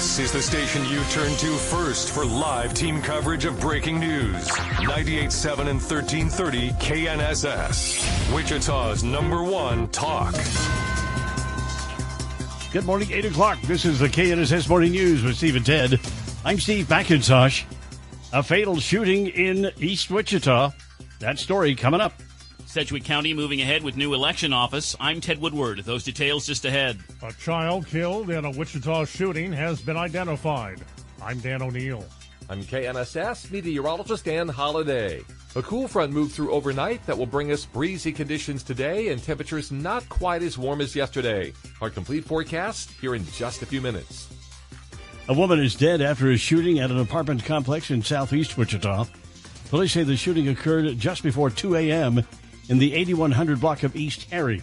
This 0.00 0.18
is 0.18 0.32
the 0.32 0.40
station 0.40 0.82
you 0.86 1.04
turn 1.10 1.30
to 1.36 1.56
first 1.58 2.12
for 2.12 2.24
live 2.24 2.72
team 2.72 3.02
coverage 3.02 3.44
of 3.44 3.60
breaking 3.60 4.00
news. 4.00 4.48
98.7 4.48 5.58
and 5.68 5.78
1330 5.78 6.70
KNSS. 6.70 8.34
Wichita's 8.34 9.04
number 9.04 9.44
one 9.44 9.88
talk. 9.88 10.32
Good 12.72 12.86
morning, 12.86 13.12
8 13.12 13.26
o'clock. 13.26 13.60
This 13.60 13.84
is 13.84 13.98
the 13.98 14.08
KNSS 14.08 14.70
Morning 14.70 14.92
News 14.92 15.22
with 15.22 15.36
Steve 15.36 15.56
and 15.56 15.66
Ted. 15.66 16.00
I'm 16.46 16.58
Steve 16.58 16.86
McIntosh. 16.86 17.64
A 18.32 18.42
fatal 18.42 18.80
shooting 18.80 19.26
in 19.26 19.70
East 19.80 20.10
Wichita. 20.10 20.70
That 21.18 21.38
story 21.38 21.74
coming 21.74 22.00
up. 22.00 22.14
Sedgwick 22.70 23.02
County 23.02 23.34
moving 23.34 23.60
ahead 23.60 23.82
with 23.82 23.96
new 23.96 24.14
election 24.14 24.52
office. 24.52 24.94
I'm 25.00 25.20
Ted 25.20 25.40
Woodward. 25.40 25.80
Those 25.80 26.04
details 26.04 26.46
just 26.46 26.64
ahead. 26.64 27.00
A 27.20 27.32
child 27.32 27.88
killed 27.88 28.30
in 28.30 28.44
a 28.44 28.50
Wichita 28.52 29.06
shooting 29.06 29.52
has 29.52 29.80
been 29.80 29.96
identified. 29.96 30.80
I'm 31.20 31.40
Dan 31.40 31.62
O'Neill. 31.62 32.04
I'm 32.48 32.62
KNSS 32.62 33.50
meteorologist 33.50 34.24
Dan 34.24 34.46
Holliday. 34.46 35.22
A 35.56 35.62
cool 35.62 35.88
front 35.88 36.12
moved 36.12 36.30
through 36.30 36.52
overnight 36.52 37.04
that 37.06 37.18
will 37.18 37.26
bring 37.26 37.50
us 37.50 37.64
breezy 37.64 38.12
conditions 38.12 38.62
today 38.62 39.08
and 39.08 39.20
temperatures 39.20 39.72
not 39.72 40.08
quite 40.08 40.42
as 40.42 40.56
warm 40.56 40.80
as 40.80 40.94
yesterday. 40.94 41.52
Our 41.80 41.90
complete 41.90 42.24
forecast 42.24 42.92
here 43.00 43.16
in 43.16 43.26
just 43.32 43.62
a 43.62 43.66
few 43.66 43.80
minutes. 43.80 44.28
A 45.28 45.34
woman 45.34 45.58
is 45.58 45.74
dead 45.74 46.00
after 46.00 46.30
a 46.30 46.36
shooting 46.36 46.78
at 46.78 46.92
an 46.92 47.00
apartment 47.00 47.44
complex 47.44 47.90
in 47.90 48.00
southeast 48.00 48.56
Wichita. 48.56 49.06
Police 49.70 49.92
say 49.92 50.04
the 50.04 50.16
shooting 50.16 50.46
occurred 50.46 50.96
just 51.00 51.24
before 51.24 51.50
2 51.50 51.74
a.m 51.74 52.24
in 52.70 52.78
the 52.78 52.94
8100 52.94 53.60
block 53.60 53.82
of 53.82 53.96
East 53.96 54.30
Harry. 54.30 54.62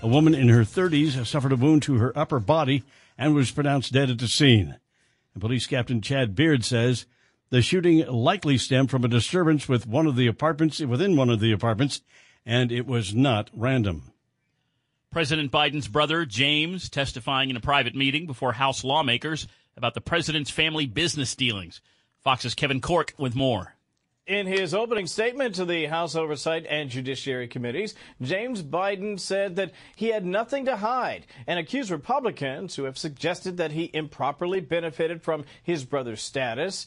A 0.00 0.06
woman 0.06 0.32
in 0.32 0.48
her 0.48 0.62
30s 0.62 1.26
suffered 1.26 1.50
a 1.50 1.56
wound 1.56 1.82
to 1.82 1.96
her 1.96 2.16
upper 2.16 2.38
body 2.38 2.84
and 3.18 3.34
was 3.34 3.50
pronounced 3.50 3.92
dead 3.92 4.10
at 4.10 4.18
the 4.18 4.28
scene. 4.28 4.76
And 5.34 5.40
Police 5.40 5.66
Captain 5.66 6.00
Chad 6.00 6.36
Beard 6.36 6.64
says 6.64 7.04
the 7.50 7.60
shooting 7.60 8.06
likely 8.06 8.58
stemmed 8.58 8.92
from 8.92 9.04
a 9.04 9.08
disturbance 9.08 9.68
with 9.68 9.88
one 9.88 10.06
of 10.06 10.14
the 10.14 10.28
apartments 10.28 10.78
within 10.78 11.16
one 11.16 11.30
of 11.30 11.40
the 11.40 11.50
apartments, 11.50 12.00
and 12.46 12.70
it 12.70 12.86
was 12.86 13.12
not 13.12 13.50
random. 13.52 14.12
President 15.10 15.50
Biden's 15.50 15.88
brother, 15.88 16.24
James, 16.24 16.88
testifying 16.88 17.50
in 17.50 17.56
a 17.56 17.60
private 17.60 17.96
meeting 17.96 18.26
before 18.26 18.52
House 18.52 18.84
lawmakers 18.84 19.48
about 19.76 19.94
the 19.94 20.00
president's 20.00 20.50
family 20.50 20.86
business 20.86 21.34
dealings. 21.34 21.80
Fox's 22.20 22.54
Kevin 22.54 22.80
Corke 22.80 23.14
with 23.18 23.34
more. 23.34 23.74
In 24.26 24.46
his 24.46 24.72
opening 24.72 25.08
statement 25.08 25.56
to 25.56 25.64
the 25.64 25.86
House 25.86 26.14
Oversight 26.14 26.64
and 26.68 26.88
Judiciary 26.88 27.48
Committees, 27.48 27.96
James 28.20 28.62
Biden 28.62 29.18
said 29.18 29.56
that 29.56 29.72
he 29.96 30.08
had 30.08 30.24
nothing 30.24 30.66
to 30.66 30.76
hide 30.76 31.26
and 31.48 31.58
accused 31.58 31.90
Republicans 31.90 32.76
who 32.76 32.84
have 32.84 32.96
suggested 32.96 33.56
that 33.56 33.72
he 33.72 33.90
improperly 33.92 34.60
benefited 34.60 35.22
from 35.22 35.44
his 35.60 35.84
brother's 35.84 36.22
status 36.22 36.86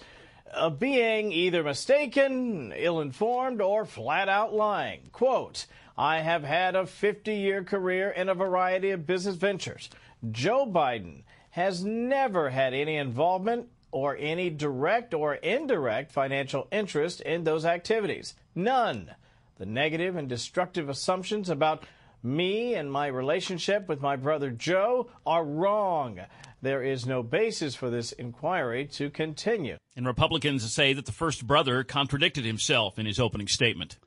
of 0.53 0.79
being 0.79 1.33
either 1.33 1.61
mistaken, 1.61 2.71
ill 2.73 3.01
informed, 3.01 3.59
or 3.59 3.83
flat 3.83 4.29
out 4.29 4.53
lying. 4.53 5.09
Quote, 5.11 5.65
I 5.97 6.21
have 6.21 6.43
had 6.43 6.73
a 6.77 6.85
50 6.85 7.35
year 7.35 7.65
career 7.65 8.11
in 8.11 8.29
a 8.29 8.33
variety 8.33 8.91
of 8.91 9.05
business 9.05 9.35
ventures. 9.35 9.89
Joe 10.31 10.65
Biden 10.65 11.23
has 11.49 11.83
never 11.83 12.49
had 12.49 12.73
any 12.73 12.95
involvement 12.95 13.67
or 13.95 14.17
any 14.19 14.49
direct 14.49 15.13
or 15.13 15.35
indirect 15.35 16.11
financial 16.11 16.67
interest 16.69 17.21
in 17.21 17.45
those 17.45 17.63
activities. 17.63 18.35
None. 18.53 19.09
The 19.57 19.65
negative 19.65 20.17
and 20.17 20.27
destructive 20.27 20.89
assumptions 20.89 21.49
about 21.49 21.85
me 22.21 22.73
and 22.73 22.91
my 22.91 23.07
relationship 23.07 23.87
with 23.87 24.01
my 24.01 24.17
brother 24.17 24.51
Joe 24.51 25.09
are 25.25 25.45
wrong. 25.45 26.19
There 26.61 26.83
is 26.83 27.05
no 27.05 27.23
basis 27.23 27.73
for 27.73 27.89
this 27.89 28.11
inquiry 28.11 28.85
to 28.87 29.09
continue. 29.09 29.77
And 29.95 30.05
Republicans 30.05 30.69
say 30.73 30.91
that 30.91 31.05
the 31.05 31.13
first 31.13 31.47
brother 31.47 31.85
contradicted 31.85 32.43
himself 32.43 32.99
in 32.99 33.05
his 33.05 33.17
opening 33.17 33.47
statement. 33.47 33.97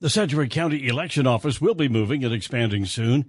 The 0.00 0.10
Sedgwick 0.10 0.50
County 0.50 0.88
Election 0.88 1.28
Office 1.28 1.60
will 1.60 1.74
be 1.76 1.88
moving 1.88 2.24
and 2.24 2.34
expanding 2.34 2.84
soon. 2.84 3.26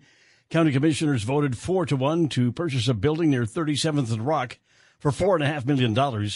County 0.50 0.72
commissioners 0.72 1.22
voted 1.22 1.56
four 1.56 1.85
to 1.85 1.95
one 1.95 2.27
to 2.29 2.51
purchase 2.51 2.88
a 2.88 2.95
building 2.95 3.29
near 3.29 3.44
37th 3.44 4.11
and 4.11 4.25
Rock 4.25 4.57
for 4.99 5.11
$4.5 5.11 5.65
million. 5.65 6.29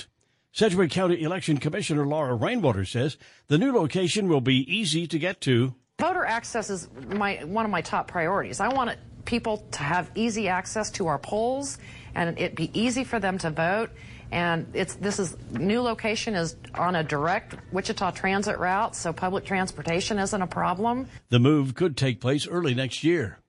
Sedgwick 0.53 0.91
County 0.91 1.21
Election 1.21 1.57
Commissioner 1.57 2.05
Laura 2.05 2.35
Rainwater 2.35 2.85
says 2.85 3.17
the 3.47 3.57
new 3.57 3.71
location 3.71 4.27
will 4.27 4.41
be 4.41 4.57
easy 4.73 5.07
to 5.07 5.17
get 5.17 5.39
to. 5.41 5.73
Voter 5.99 6.25
access 6.25 6.69
is 6.69 6.89
my, 7.07 7.35
one 7.45 7.63
of 7.63 7.71
my 7.71 7.81
top 7.81 8.07
priorities. 8.07 8.59
I 8.59 8.67
want 8.69 8.97
people 9.25 9.65
to 9.71 9.83
have 9.83 10.11
easy 10.15 10.47
access 10.47 10.89
to 10.91 11.07
our 11.07 11.19
polls 11.19 11.77
and 12.15 12.37
it 12.37 12.55
be 12.55 12.69
easy 12.79 13.03
for 13.03 13.19
them 13.19 13.37
to 13.39 13.49
vote. 13.49 13.91
And 14.31 14.67
it's 14.73 14.95
this 14.95 15.19
is 15.19 15.35
new 15.51 15.81
location 15.81 16.35
is 16.35 16.55
on 16.73 16.95
a 16.95 17.03
direct 17.03 17.55
Wichita 17.73 18.11
transit 18.11 18.57
route, 18.59 18.95
so 18.95 19.11
public 19.11 19.43
transportation 19.43 20.19
isn't 20.19 20.41
a 20.41 20.47
problem. 20.47 21.07
The 21.29 21.39
move 21.39 21.75
could 21.75 21.97
take 21.97 22.21
place 22.21 22.47
early 22.47 22.73
next 22.73 23.03
year. 23.03 23.39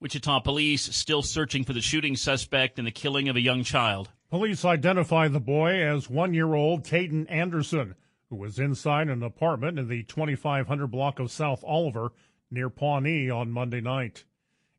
Wichita 0.00 0.40
police 0.40 0.82
still 0.94 1.22
searching 1.22 1.64
for 1.64 1.72
the 1.72 1.80
shooting 1.80 2.16
suspect 2.16 2.78
in 2.78 2.84
the 2.84 2.90
killing 2.90 3.30
of 3.30 3.36
a 3.36 3.40
young 3.40 3.64
child. 3.64 4.10
Police 4.30 4.64
identify 4.64 5.28
the 5.28 5.38
boy 5.38 5.80
as 5.80 6.08
one 6.08 6.34
year 6.34 6.54
old 6.54 6.82
Caden 6.82 7.30
Anderson, 7.30 7.94
who 8.30 8.36
was 8.36 8.58
inside 8.58 9.08
an 9.08 9.22
apartment 9.22 9.78
in 9.78 9.86
the 9.86 10.02
2500 10.02 10.86
block 10.88 11.18
of 11.20 11.30
South 11.30 11.62
Oliver 11.62 12.10
near 12.50 12.70
Pawnee 12.70 13.28
on 13.30 13.52
Monday 13.52 13.80
night. 13.80 14.24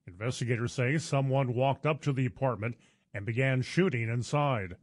Investigators 0.07 0.73
say 0.73 0.97
someone 0.97 1.53
walked 1.53 1.85
up 1.85 2.01
to 2.01 2.11
the 2.11 2.25
apartment 2.25 2.75
and 3.13 3.25
began 3.25 3.61
shooting 3.61 4.09
inside. 4.09 4.75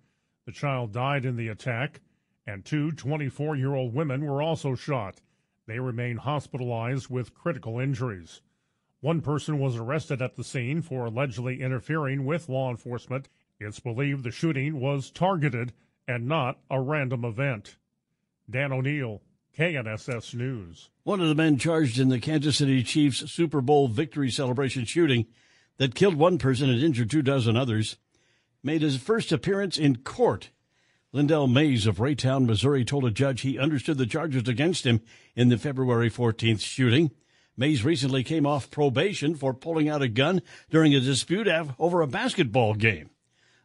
The 0.47 0.53
child 0.53 0.93
died 0.93 1.25
in 1.25 1.37
the 1.37 1.49
attack, 1.49 2.01
and 2.47 2.65
two 2.65 2.93
24 2.93 3.57
year 3.57 3.75
old 3.75 3.93
women 3.93 4.25
were 4.25 4.41
also 4.41 4.75
shot. 4.75 5.21
They 5.67 5.81
remain 5.81 6.17
hospitalized 6.19 7.11
with 7.11 7.35
critical 7.35 7.79
injuries. 7.79 8.43
One 9.01 9.21
person 9.21 9.59
was 9.59 9.77
arrested 9.77 10.23
at 10.23 10.37
the 10.37 10.45
scene 10.45 10.83
for 10.83 11.05
allegedly 11.05 11.61
interfering 11.61 12.25
with 12.25 12.49
law 12.49 12.71
enforcement 12.71 13.29
it's 13.63 13.81
believed 13.81 14.25
the 14.25 14.31
shooting 14.31 14.81
was 14.81 15.11
targeted 15.11 15.73
and 16.07 16.27
not 16.27 16.59
a 16.71 16.81
random 16.81 17.25
event. 17.25 17.77
Dan 18.51 18.73
O'Neill, 18.73 19.23
KNSS 19.57 20.35
News. 20.35 20.91
One 21.05 21.21
of 21.21 21.29
the 21.29 21.35
men 21.35 21.59
charged 21.59 21.99
in 21.99 22.09
the 22.09 22.19
Kansas 22.19 22.59
City 22.59 22.83
Chiefs 22.83 23.31
Super 23.31 23.61
Bowl 23.61 23.89
victory 23.89 24.31
celebration 24.31 24.85
shooting 24.85 25.27
that 25.79 25.95
killed 25.95 26.17
one 26.17 26.39
person 26.39 26.71
and 26.71 26.83
injured 26.83 27.11
two 27.11 27.23
dozen 27.23 27.57
others 27.57 27.97
made 28.63 28.83
his 28.83 28.97
first 28.97 29.33
appearance 29.33 29.79
in 29.79 29.97
court. 29.97 30.51
Lindell 31.13 31.47
Mays 31.47 31.87
of 31.87 31.99
Raytown, 31.99 32.47
Missouri 32.47 32.85
told 32.85 33.05
a 33.05 33.11
judge 33.11 33.43
he 33.43 33.59
understood 33.59 33.99
the 33.99 34.07
charges 34.07 34.49
against 34.49 34.87
him 34.87 35.03
in 35.37 35.51
the 35.51 35.59
February 35.59 36.11
14th 36.11 36.61
shooting. 36.61 37.11
Mays 37.55 37.85
recently 37.85 38.25
came 38.25 38.47
off 38.47 38.71
probation 38.71 39.35
for 39.35 39.53
pulling 39.53 39.89
out 39.89 40.01
a 40.01 40.09
gun 40.09 40.41
during 40.71 40.95
a 40.95 41.01
dispute 41.01 41.47
over 41.79 42.01
a 42.01 42.07
basketball 42.07 42.73
game. 42.75 43.11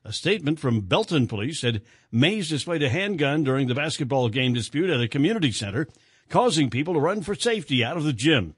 A 0.07 0.13
statement 0.13 0.57
from 0.57 0.79
Belton 0.79 1.27
police 1.27 1.59
said 1.59 1.81
Mays 2.13 2.47
displayed 2.47 2.81
a 2.81 2.87
handgun 2.87 3.43
during 3.43 3.67
the 3.67 3.75
basketball 3.75 4.29
game 4.29 4.53
dispute 4.53 4.89
at 4.89 5.01
a 5.01 5.07
community 5.09 5.51
center, 5.51 5.85
causing 6.29 6.69
people 6.69 6.93
to 6.93 6.99
run 7.01 7.21
for 7.21 7.35
safety 7.35 7.83
out 7.83 7.97
of 7.97 8.05
the 8.05 8.13
gym. 8.13 8.55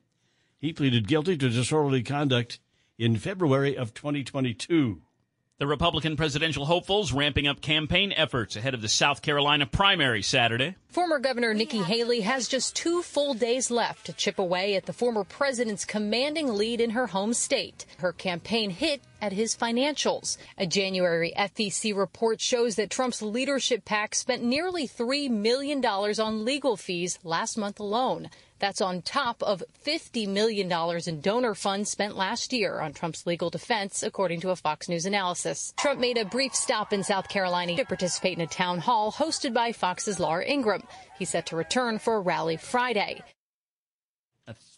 He 0.60 0.74
pleaded 0.74 1.08
guilty 1.08 1.38
to 1.38 1.50
disorderly 1.50 2.04
conduct 2.04 2.60
in 3.00 3.18
February 3.18 3.76
of 3.76 3.96
2022. 3.96 5.02
The 5.60 5.68
Republican 5.68 6.16
presidential 6.16 6.66
hopefuls 6.66 7.12
ramping 7.12 7.46
up 7.46 7.60
campaign 7.60 8.14
efforts 8.14 8.56
ahead 8.56 8.74
of 8.74 8.82
the 8.82 8.88
South 8.88 9.22
Carolina 9.22 9.66
primary 9.66 10.22
Saturday. 10.22 10.76
Former 10.88 11.20
Governor 11.20 11.54
Nikki 11.54 11.80
Haley 11.80 12.22
has 12.22 12.48
just 12.48 12.78
two 12.78 13.02
full 13.02 13.34
days 13.34 13.70
left 13.70 14.06
to 14.06 14.14
chip 14.14 14.40
away 14.40 14.76
at 14.78 14.86
the 14.86 14.94
former 14.94 15.26
president's 15.26 15.84
commanding 15.84 16.56
lead 16.56 16.80
in 16.80 16.92
her 16.92 17.08
home 17.08 17.34
state. 17.34 17.86
Her 17.98 18.14
campaign 18.14 18.70
hit 18.70 19.02
at 19.22 19.34
his 19.34 19.54
financials. 19.54 20.38
A 20.58 20.66
January 20.66 21.34
FEC 21.38 21.94
report 21.94 22.40
shows 22.40 22.78
that 22.78 22.90
Trump's 22.90 23.22
leadership 23.22 23.84
PAC 23.84 24.16
spent 24.16 24.42
nearly 24.42 24.88
$3 24.88 25.30
million 25.30 25.84
on 25.86 26.46
legal 26.46 26.78
fees 26.78 27.20
last 27.26 27.58
month 27.58 27.82
alone. 27.82 28.30
That's 28.60 28.82
on 28.82 29.02
top 29.02 29.42
of 29.42 29.64
$50 29.86 30.28
million 30.28 30.72
in 31.08 31.22
donor 31.22 31.56
funds 31.56 31.90
spent 31.90 32.16
last 32.16 32.54
year 32.54 32.80
on 32.80 32.94
Trump's 32.94 33.26
legal 33.26 33.50
defense, 33.50 34.04
according 34.04 34.42
to 34.42 34.52
a 34.52 34.56
Fox 34.56 34.90
News 34.90 35.06
analysis. 35.06 35.74
Trump 35.78 36.00
made 36.00 36.18
a 36.18 36.26
brief 36.26 36.54
stop 36.54 36.94
in 36.94 37.04
South 37.04 37.30
Carolina 37.30 37.76
to 37.78 37.86
participate 37.86 38.38
in 38.38 38.44
a 38.44 38.48
town 38.48 38.80
hall 38.80 39.12
hosted 39.12 39.54
by 39.54 39.72
Fox's 39.72 40.20
Laura 40.20 40.46
Ingraham. 40.46 40.84
He's 41.18 41.30
set 41.30 41.48
to 41.48 41.56
return 41.56 42.00
for 42.00 42.16
a 42.16 42.20
rally 42.20 42.58
Friday. 42.58 43.24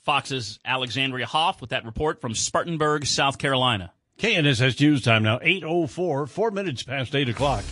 Fox's 0.03 0.59
Alexandria 0.65 1.25
Hoff 1.25 1.61
with 1.61 1.69
that 1.69 1.85
report 1.85 2.21
from 2.21 2.33
Spartanburg, 2.33 3.05
South 3.05 3.37
Carolina. 3.37 3.93
KNSS 4.17 4.79
News 4.79 5.01
Time 5.01 5.23
now, 5.23 5.39
8.04, 5.39 6.29
four 6.29 6.51
minutes 6.51 6.83
past 6.83 7.15
8 7.15 7.29
o'clock. 7.29 7.63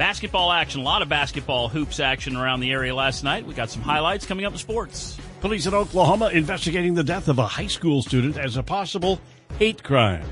Basketball 0.00 0.50
action, 0.50 0.80
a 0.80 0.84
lot 0.84 1.02
of 1.02 1.10
basketball 1.10 1.68
hoops 1.68 2.00
action 2.00 2.34
around 2.34 2.60
the 2.60 2.72
area 2.72 2.94
last 2.94 3.22
night. 3.22 3.44
We 3.44 3.52
got 3.52 3.68
some 3.68 3.82
highlights 3.82 4.24
coming 4.24 4.46
up 4.46 4.54
in 4.54 4.58
sports. 4.58 5.18
Police 5.42 5.66
in 5.66 5.74
Oklahoma 5.74 6.30
investigating 6.32 6.94
the 6.94 7.04
death 7.04 7.28
of 7.28 7.38
a 7.38 7.46
high 7.46 7.66
school 7.66 8.00
student 8.00 8.38
as 8.38 8.56
a 8.56 8.62
possible 8.62 9.20
hate 9.58 9.82
crime. 9.82 10.24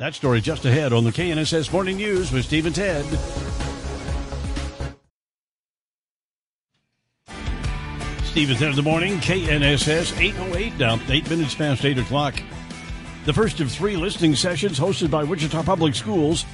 That 0.00 0.14
story 0.14 0.40
just 0.40 0.64
ahead 0.64 0.92
on 0.92 1.04
the 1.04 1.12
KNSS 1.12 1.72
Morning 1.72 1.96
News 1.96 2.32
with 2.32 2.44
Steve 2.44 2.66
and 2.66 2.74
Ted. 2.74 3.04
Steve 8.24 8.48
Ted 8.58 8.70
in 8.70 8.74
the 8.74 8.82
morning, 8.82 9.18
KNSS 9.18 10.18
808 10.18 10.76
down, 10.76 11.00
8 11.08 11.30
minutes 11.30 11.54
past 11.54 11.84
8 11.84 11.98
o'clock. 11.98 12.34
The 13.26 13.32
first 13.32 13.60
of 13.60 13.70
three 13.70 13.96
listening 13.96 14.34
sessions 14.34 14.80
hosted 14.80 15.08
by 15.08 15.22
Wichita 15.22 15.62
Public 15.62 15.94
Schools 15.94 16.44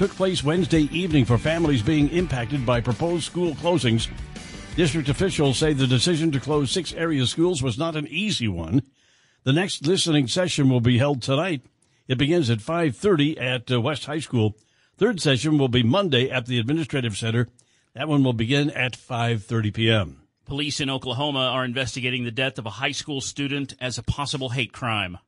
took 0.00 0.16
place 0.16 0.42
Wednesday 0.42 0.88
evening 0.96 1.26
for 1.26 1.36
families 1.36 1.82
being 1.82 2.08
impacted 2.08 2.64
by 2.64 2.80
proposed 2.80 3.22
school 3.24 3.52
closings. 3.56 4.08
District 4.74 5.10
officials 5.10 5.58
say 5.58 5.74
the 5.74 5.86
decision 5.86 6.32
to 6.32 6.40
close 6.40 6.70
six 6.70 6.94
area 6.94 7.26
schools 7.26 7.62
was 7.62 7.76
not 7.76 7.96
an 7.96 8.08
easy 8.08 8.48
one. 8.48 8.80
The 9.42 9.52
next 9.52 9.86
listening 9.86 10.26
session 10.26 10.70
will 10.70 10.80
be 10.80 10.96
held 10.96 11.20
tonight. 11.20 11.60
It 12.08 12.16
begins 12.16 12.48
at 12.48 12.60
5:30 12.60 13.38
at 13.38 13.70
uh, 13.70 13.78
West 13.78 14.06
High 14.06 14.20
School. 14.20 14.56
Third 14.96 15.20
session 15.20 15.58
will 15.58 15.68
be 15.68 15.82
Monday 15.82 16.30
at 16.30 16.46
the 16.46 16.58
Administrative 16.58 17.14
Center. 17.14 17.48
That 17.94 18.08
one 18.08 18.24
will 18.24 18.32
begin 18.32 18.70
at 18.70 18.94
5:30 18.94 19.74
p.m. 19.74 20.22
Police 20.46 20.80
in 20.80 20.88
Oklahoma 20.88 21.40
are 21.40 21.66
investigating 21.66 22.24
the 22.24 22.30
death 22.30 22.56
of 22.56 22.64
a 22.64 22.70
high 22.70 22.92
school 22.92 23.20
student 23.20 23.74
as 23.82 23.98
a 23.98 24.02
possible 24.02 24.48
hate 24.48 24.72
crime. 24.72 25.18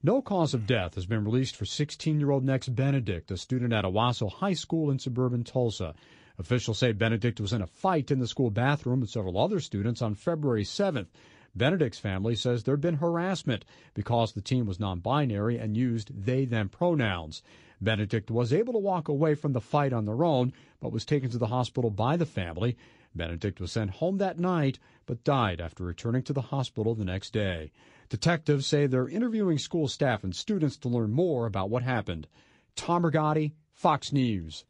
No 0.00 0.22
cause 0.22 0.54
of 0.54 0.64
death 0.64 0.94
has 0.94 1.06
been 1.06 1.24
released 1.24 1.56
for 1.56 1.64
16 1.64 2.20
year 2.20 2.30
old 2.30 2.44
Nex 2.44 2.68
Benedict, 2.68 3.32
a 3.32 3.36
student 3.36 3.72
at 3.72 3.84
Owasso 3.84 4.30
High 4.30 4.52
School 4.52 4.92
in 4.92 5.00
suburban 5.00 5.42
Tulsa. 5.42 5.92
Officials 6.38 6.78
say 6.78 6.92
Benedict 6.92 7.40
was 7.40 7.52
in 7.52 7.62
a 7.62 7.66
fight 7.66 8.12
in 8.12 8.20
the 8.20 8.28
school 8.28 8.52
bathroom 8.52 9.00
with 9.00 9.10
several 9.10 9.36
other 9.36 9.58
students 9.58 10.00
on 10.00 10.14
February 10.14 10.62
7th. 10.62 11.08
Benedict's 11.56 11.98
family 11.98 12.36
says 12.36 12.62
there 12.62 12.74
had 12.74 12.80
been 12.80 12.98
harassment 12.98 13.64
because 13.94 14.32
the 14.32 14.40
teen 14.40 14.66
was 14.66 14.78
non 14.78 15.00
binary 15.00 15.58
and 15.58 15.76
used 15.76 16.12
they 16.14 16.44
them 16.44 16.68
pronouns. 16.68 17.42
Benedict 17.80 18.30
was 18.30 18.52
able 18.52 18.74
to 18.74 18.78
walk 18.78 19.08
away 19.08 19.34
from 19.34 19.52
the 19.52 19.60
fight 19.60 19.92
on 19.92 20.04
their 20.04 20.22
own, 20.22 20.52
but 20.78 20.92
was 20.92 21.04
taken 21.04 21.28
to 21.30 21.38
the 21.38 21.48
hospital 21.48 21.90
by 21.90 22.16
the 22.16 22.24
family. 22.24 22.76
Benedict 23.16 23.60
was 23.60 23.72
sent 23.72 23.90
home 23.90 24.18
that 24.18 24.38
night, 24.38 24.78
but 25.06 25.24
died 25.24 25.60
after 25.60 25.82
returning 25.82 26.22
to 26.22 26.32
the 26.32 26.40
hospital 26.40 26.94
the 26.94 27.04
next 27.04 27.32
day. 27.32 27.72
Detectives 28.08 28.66
say 28.66 28.86
they're 28.86 29.08
interviewing 29.08 29.58
school 29.58 29.86
staff 29.86 30.24
and 30.24 30.34
students 30.34 30.76
to 30.78 30.88
learn 30.88 31.12
more 31.12 31.46
about 31.46 31.70
what 31.70 31.82
happened. 31.82 32.26
Tom 32.74 33.02
Rigotti, 33.02 33.52
Fox 33.72 34.12
News. 34.12 34.64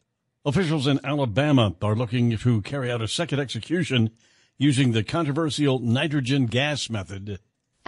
Officials 0.44 0.87
in 0.87 0.99
Alabama 1.05 1.75
are 1.82 1.94
looking 1.94 2.37
to 2.37 2.62
carry 2.62 2.90
out 2.90 3.02
a 3.02 3.08
second 3.08 3.38
execution 3.38 4.11
using 4.56 4.93
the 4.93 5.05
controversial 5.05 5.79
nitrogen 5.79 6.46
gas 6.46 6.90
method. 6.90 7.38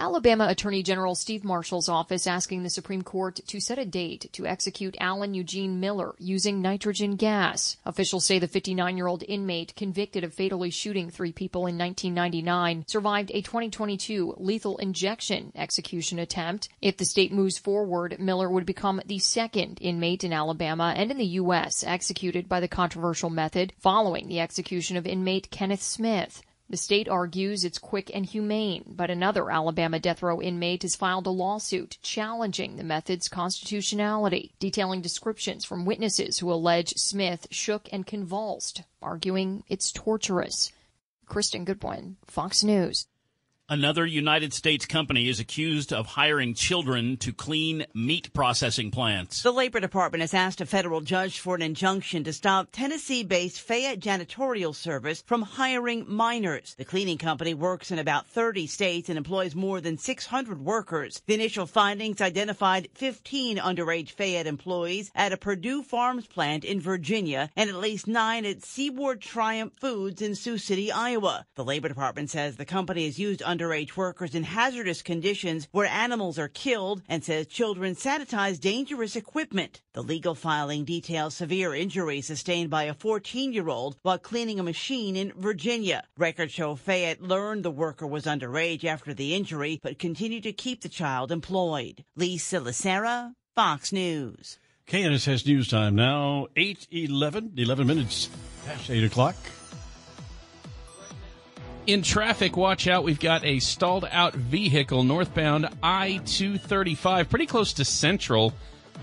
Alabama 0.01 0.47
Attorney 0.49 0.81
General 0.81 1.13
Steve 1.13 1.43
Marshall's 1.43 1.87
office 1.87 2.25
asking 2.25 2.63
the 2.63 2.71
Supreme 2.71 3.03
Court 3.03 3.39
to 3.45 3.61
set 3.61 3.77
a 3.77 3.85
date 3.85 4.27
to 4.33 4.47
execute 4.47 4.97
Alan 4.99 5.35
Eugene 5.35 5.79
Miller 5.79 6.15
using 6.17 6.59
nitrogen 6.59 7.17
gas. 7.17 7.77
Officials 7.85 8.25
say 8.25 8.39
the 8.39 8.47
59 8.47 8.97
year 8.97 9.05
old 9.05 9.23
inmate 9.27 9.75
convicted 9.75 10.23
of 10.23 10.33
fatally 10.33 10.71
shooting 10.71 11.11
three 11.11 11.31
people 11.31 11.67
in 11.67 11.77
1999 11.77 12.85
survived 12.87 13.29
a 13.29 13.43
2022 13.43 14.37
lethal 14.39 14.75
injection 14.77 15.51
execution 15.55 16.17
attempt. 16.17 16.67
If 16.81 16.97
the 16.97 17.05
state 17.05 17.31
moves 17.31 17.59
forward, 17.59 18.19
Miller 18.19 18.49
would 18.49 18.65
become 18.65 19.03
the 19.05 19.19
second 19.19 19.77
inmate 19.81 20.23
in 20.23 20.33
Alabama 20.33 20.95
and 20.97 21.11
in 21.11 21.19
the 21.19 21.25
U.S. 21.25 21.83
executed 21.85 22.49
by 22.49 22.59
the 22.59 22.67
controversial 22.67 23.29
method 23.29 23.71
following 23.77 24.27
the 24.27 24.39
execution 24.39 24.97
of 24.97 25.05
inmate 25.05 25.51
Kenneth 25.51 25.83
Smith. 25.83 26.41
The 26.71 26.77
state 26.77 27.09
argues 27.09 27.65
it's 27.65 27.77
quick 27.77 28.09
and 28.13 28.25
humane, 28.25 28.93
but 28.95 29.11
another 29.11 29.51
Alabama 29.51 29.99
death 29.99 30.23
row 30.23 30.41
inmate 30.41 30.83
has 30.83 30.95
filed 30.95 31.27
a 31.27 31.29
lawsuit 31.29 31.97
challenging 32.01 32.77
the 32.77 32.83
method's 32.85 33.27
constitutionality, 33.27 34.53
detailing 34.57 35.01
descriptions 35.01 35.65
from 35.65 35.83
witnesses 35.83 36.39
who 36.39 36.49
allege 36.49 36.93
Smith 36.93 37.45
shook 37.51 37.89
and 37.91 38.07
convulsed, 38.07 38.83
arguing 39.01 39.65
it's 39.67 39.91
torturous. 39.91 40.71
Kristen 41.25 41.65
Goodwin, 41.65 42.15
Fox 42.25 42.63
News. 42.63 43.05
Another 43.71 44.05
United 44.05 44.53
States 44.53 44.85
company 44.85 45.29
is 45.29 45.39
accused 45.39 45.93
of 45.93 46.05
hiring 46.05 46.53
children 46.53 47.15
to 47.15 47.31
clean 47.31 47.85
meat 47.93 48.33
processing 48.33 48.91
plants. 48.91 49.43
The 49.43 49.53
Labor 49.53 49.79
Department 49.79 50.19
has 50.19 50.33
asked 50.33 50.59
a 50.59 50.65
federal 50.65 50.99
judge 50.99 51.39
for 51.39 51.55
an 51.55 51.61
injunction 51.61 52.25
to 52.25 52.33
stop 52.33 52.67
Tennessee 52.73 53.23
based 53.23 53.61
Fayette 53.61 54.01
Janitorial 54.01 54.75
Service 54.75 55.23
from 55.25 55.41
hiring 55.41 56.03
minors. 56.05 56.75
The 56.77 56.83
cleaning 56.83 57.17
company 57.17 57.53
works 57.53 57.91
in 57.91 57.97
about 57.97 58.27
30 58.27 58.67
states 58.67 59.07
and 59.07 59.17
employs 59.17 59.55
more 59.55 59.79
than 59.79 59.97
600 59.97 60.59
workers. 60.59 61.21
The 61.25 61.35
initial 61.35 61.65
findings 61.65 62.19
identified 62.19 62.89
15 62.95 63.55
underage 63.55 64.11
Fayette 64.11 64.47
employees 64.47 65.11
at 65.15 65.31
a 65.31 65.37
Perdue 65.37 65.81
Farms 65.81 66.27
plant 66.27 66.65
in 66.65 66.81
Virginia 66.81 67.49
and 67.55 67.69
at 67.69 67.77
least 67.77 68.05
nine 68.05 68.45
at 68.45 68.65
Seaboard 68.65 69.21
Triumph 69.21 69.71
Foods 69.79 70.21
in 70.21 70.35
Sioux 70.35 70.57
City, 70.57 70.91
Iowa. 70.91 71.45
The 71.55 71.63
Labor 71.63 71.87
Department 71.87 72.29
says 72.29 72.57
the 72.57 72.65
company 72.65 73.05
has 73.05 73.17
used 73.17 73.41
under 73.41 73.60
underage 73.61 73.95
workers 73.95 74.33
in 74.33 74.43
hazardous 74.43 75.01
conditions 75.01 75.67
where 75.71 75.85
animals 75.85 76.39
are 76.39 76.47
killed 76.47 77.01
and 77.07 77.23
says 77.23 77.47
children 77.47 77.95
sanitize 77.95 78.59
dangerous 78.59 79.15
equipment. 79.15 79.81
The 79.93 80.01
legal 80.01 80.35
filing 80.35 80.83
details 80.83 81.35
severe 81.35 81.75
injuries 81.75 82.25
sustained 82.25 82.69
by 82.69 82.83
a 82.83 82.93
14 82.93 83.53
year 83.53 83.69
old 83.69 83.97
while 84.01 84.17
cleaning 84.17 84.59
a 84.59 84.63
machine 84.63 85.15
in 85.15 85.31
Virginia. 85.37 86.03
Records 86.17 86.53
show 86.53 86.75
Fayette 86.75 87.21
learned 87.21 87.63
the 87.63 87.71
worker 87.71 88.07
was 88.07 88.25
underage 88.25 88.83
after 88.83 89.13
the 89.13 89.35
injury, 89.35 89.79
but 89.83 89.99
continued 89.99 90.43
to 90.43 90.53
keep 90.53 90.81
the 90.81 90.89
child 90.89 91.31
employed. 91.31 92.03
Lisa 92.15 92.59
Lacera, 92.59 93.33
Fox 93.55 93.91
News. 93.91 94.57
KNSS 94.87 95.45
News 95.45 95.67
Time 95.69 95.95
now, 95.95 96.47
8 96.55 96.87
11, 96.91 97.53
11 97.55 97.87
minutes 97.87 98.29
past 98.65 98.89
8 98.89 99.03
o'clock. 99.03 99.35
In 101.87 102.03
traffic, 102.03 102.55
watch 102.55 102.87
out. 102.87 103.03
We've 103.03 103.19
got 103.19 103.43
a 103.43 103.59
stalled 103.59 104.07
out 104.11 104.35
vehicle 104.35 105.03
northbound 105.03 105.67
I 105.81 106.21
235, 106.25 107.29
pretty 107.29 107.47
close 107.47 107.73
to 107.73 107.85
Central. 107.85 108.53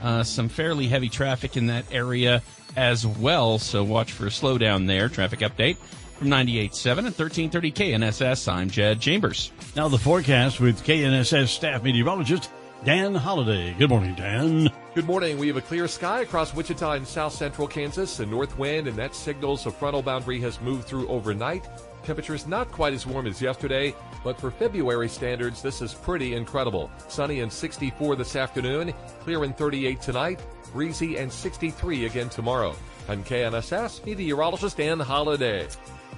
Uh, 0.01 0.23
some 0.23 0.49
fairly 0.49 0.87
heavy 0.87 1.09
traffic 1.09 1.57
in 1.57 1.67
that 1.67 1.85
area 1.91 2.41
as 2.77 3.05
well, 3.05 3.59
so 3.59 3.83
watch 3.83 4.13
for 4.13 4.27
a 4.27 4.31
slowdown 4.31 4.87
there. 4.87 5.09
Traffic 5.09 5.41
update 5.41 5.77
from 6.19 6.29
98.7 6.29 6.99
and 6.99 7.07
1330 7.07 7.73
KNSS. 7.73 8.53
I'm 8.53 8.71
Jed 8.71 9.01
Chambers. 9.01 9.51
Now 9.75 9.89
the 9.89 9.99
forecast 9.99 10.61
with 10.61 10.85
KNSS 10.85 11.49
staff 11.49 11.83
meteorologist 11.83 12.49
Dan 12.85 13.13
Holliday. 13.15 13.75
Good 13.75 13.91
morning, 13.91 14.15
Dan. 14.15 14.71
Good 14.95 15.05
morning. 15.05 15.37
We 15.37 15.49
have 15.49 15.57
a 15.57 15.61
clear 15.61 15.89
sky 15.89 16.21
across 16.21 16.55
Wichita 16.55 16.93
and 16.93 17.07
south 17.07 17.33
central 17.33 17.67
Kansas, 17.67 18.21
a 18.21 18.27
north 18.27 18.57
wind, 18.57 18.87
and 18.87 18.97
that 18.97 19.17
signals 19.17 19.67
a 19.67 19.71
frontal 19.71 20.01
boundary 20.01 20.41
has 20.41 20.61
moved 20.61 20.85
through 20.85 21.09
overnight. 21.09 21.69
Temperatures 22.05 22.47
not 22.47 22.71
quite 22.71 22.95
as 22.95 23.05
warm 23.05 23.27
as 23.27 23.43
yesterday, 23.43 23.93
but 24.23 24.41
for 24.41 24.53
February 24.53 25.09
standards, 25.09 25.61
this 25.61 25.83
is 25.83 25.93
pretty 25.93 26.35
incredible. 26.35 26.89
Sunny 27.09 27.41
and 27.41 27.53
64 27.53 28.15
this 28.15 28.37
afternoon, 28.37 28.95
clear 29.21 29.43
and 29.43 29.57
38 29.57 30.01
tonight, 30.01 30.41
breezy 30.73 31.19
and 31.19 31.33
63 31.33 32.07
again 32.07 32.29
tomorrow. 32.29 32.77
I'm 33.09 33.25
KNSS 33.25 34.07
meteorologist 34.07 34.77
Dan 34.77 35.01
Holliday. 35.01 35.67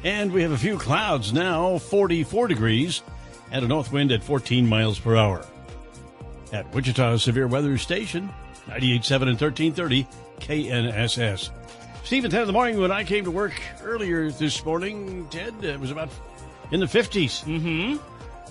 And 0.05 0.31
we 0.31 0.43
have 0.43 0.53
a 0.53 0.59
few 0.59 0.77
clouds 0.77 1.33
now, 1.33 1.79
44 1.79 2.49
degrees, 2.49 3.03
and 3.51 3.65
a 3.65 3.69
north 3.69 3.93
wind 3.93 4.13
at 4.13 4.23
14 4.23 4.69
miles 4.69 4.99
per 4.99 5.17
hour. 5.17 5.43
At 6.53 6.73
Wichita's 6.75 7.23
Severe 7.23 7.47
Weather 7.47 7.79
Station, 7.79 8.29
98.7 8.67 9.13
and 9.29 9.41
1330 9.41 10.07
KNSS. 10.41 11.51
Steve 12.03 12.25
at 12.25 12.31
10 12.33 12.41
in 12.41 12.47
the 12.49 12.53
morning 12.53 12.81
when 12.81 12.91
I 12.91 13.05
came 13.05 13.25
to 13.25 13.31
work 13.31 13.53
earlier 13.83 14.31
this 14.33 14.65
morning, 14.65 15.29
Ted, 15.31 15.55
it 15.63 15.79
was 15.79 15.91
about 15.93 16.09
in 16.73 16.81
the 16.81 16.87
50s. 16.87 17.45
Mm-hmm. 17.45 17.97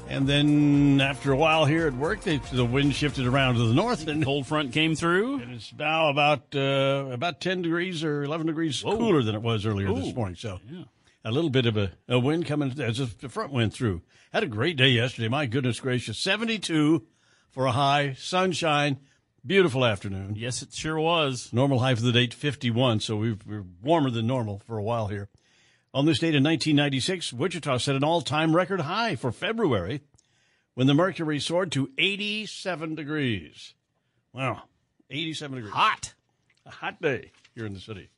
And 0.08 0.28
then 0.28 1.02
after 1.02 1.34
a 1.34 1.36
while 1.36 1.66
here 1.66 1.86
at 1.88 1.94
work, 1.94 2.22
they, 2.22 2.38
the 2.54 2.66
wind 2.66 2.96
shifted 2.96 3.28
around 3.28 3.56
to 3.56 3.68
the 3.68 3.74
north, 3.74 4.08
and 4.08 4.24
cold 4.24 4.48
front 4.48 4.72
came 4.72 4.96
through. 4.96 5.42
And 5.42 5.54
it's 5.54 5.72
now 5.78 6.10
about 6.10 6.56
uh, 6.56 7.06
about 7.12 7.42
ten 7.42 7.62
degrees 7.62 8.04
or 8.04 8.24
eleven 8.24 8.48
degrees 8.48 8.82
cooler 8.82 9.22
than 9.22 9.36
it 9.36 9.42
was 9.44 9.68
earlier 9.68 9.94
this 9.94 10.16
morning. 10.16 10.36
So 10.36 10.60
Yeah. 10.68 10.86
a 11.26 11.32
little 11.32 11.52
bit 11.52 11.68
of 11.68 11.78
a, 11.78 11.92
a 12.08 12.18
wind 12.18 12.48
coming 12.48 12.80
as 12.82 12.98
the 13.18 13.30
front 13.30 13.52
went 13.52 13.72
through. 13.74 14.02
Had 14.34 14.42
a 14.42 14.48
great 14.48 14.78
day 14.78 14.88
yesterday. 14.90 15.28
My 15.28 15.46
goodness 15.46 15.80
gracious, 15.80 16.18
seventy-two 16.18 17.06
for 17.52 17.66
a 17.66 17.72
high, 17.72 18.14
sunshine, 18.18 19.00
beautiful 19.46 19.86
afternoon. 19.86 20.36
Yes, 20.36 20.62
it 20.62 20.74
sure 20.74 21.00
was. 21.00 21.52
Normal 21.52 21.80
high 21.80 21.96
for 21.96 22.02
the 22.02 22.12
date 22.12 22.34
fifty-one, 22.34 23.00
so 23.00 23.16
we've, 23.16 23.46
we're 23.46 23.66
warmer 23.82 24.10
than 24.10 24.28
normal 24.28 24.60
for 24.66 24.78
a 24.78 24.84
while 24.84 25.08
here. 25.08 25.30
On 25.94 26.06
this 26.06 26.20
date 26.20 26.36
in 26.36 26.44
1996, 26.44 27.34
Wichita 27.34 27.78
set 27.78 27.96
an 27.96 28.04
all-time 28.04 28.56
record 28.56 28.82
high 28.82 29.16
for 29.16 29.32
February 29.32 30.02
when 30.76 30.86
the 30.86 30.94
mercury 30.94 31.40
soared 31.40 31.72
to 31.72 31.90
87 31.98 32.94
degrees. 32.94 33.74
Wow, 34.32 34.64
87 35.10 35.56
degrees. 35.56 35.74
Hot. 35.74 36.14
A 36.66 36.70
hot 36.70 37.02
day 37.02 37.32
here 37.56 37.66
in 37.66 37.74
the 37.74 37.80
city. 37.80 38.10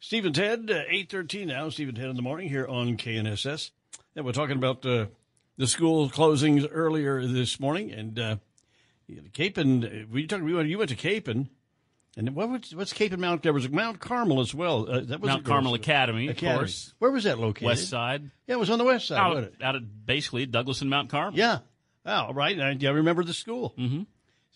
Steve 0.00 0.24
and 0.24 0.34
Ted, 0.34 0.70
uh, 0.70 0.82
8.13 0.90 1.46
now, 1.46 1.68
Steve 1.68 1.88
and 1.88 1.96
Ted 1.96 2.08
in 2.08 2.16
the 2.16 2.22
morning 2.22 2.48
here 2.48 2.66
on 2.66 2.96
KNSS. 2.96 3.70
And 4.16 4.24
we're 4.24 4.32
talking 4.32 4.56
about 4.56 4.84
uh, 4.84 5.06
the 5.58 5.66
school 5.66 6.08
closings 6.08 6.66
earlier 6.72 7.24
this 7.26 7.60
morning. 7.60 7.92
And 7.92 8.18
uh, 8.18 8.36
Kapaun, 9.10 10.08
we 10.10 10.26
talked, 10.26 10.42
we 10.42 10.54
went, 10.54 10.68
you 10.68 10.78
went 10.78 10.90
to 10.90 10.96
Kapaun. 10.96 11.48
And 12.16 12.34
what 12.36 12.50
was, 12.50 12.74
what's 12.74 12.92
Kapaun 12.92 13.18
Mount? 13.18 13.42
There 13.42 13.52
was 13.54 13.68
Mount 13.70 13.98
Carmel 14.00 14.40
as 14.40 14.54
well. 14.54 14.86
Uh, 14.88 15.00
that 15.00 15.20
was 15.20 15.28
Mount 15.28 15.44
Carmel 15.46 15.74
Academy, 15.74 16.28
of 16.28 16.36
course. 16.36 16.92
Where 16.98 17.10
was 17.10 17.24
that 17.24 17.38
located? 17.38 17.66
West 17.66 17.88
side. 17.88 18.30
Yeah, 18.46 18.56
it 18.56 18.58
was 18.58 18.68
on 18.70 18.78
the 18.78 18.84
west 18.84 19.08
side, 19.08 19.18
Out, 19.18 19.34
wasn't 19.34 19.54
it? 19.54 19.62
out 19.64 19.76
at 19.76 20.06
basically 20.06 20.44
Douglas 20.46 20.82
and 20.82 20.90
Mount 20.90 21.08
Carmel. 21.08 21.38
Yeah. 21.38 21.60
Oh, 22.04 22.32
right. 22.34 22.58
I, 22.60 22.76
I 22.86 22.90
remember 22.90 23.24
the 23.24 23.32
school. 23.32 23.74
Mm-hmm. 23.78 24.02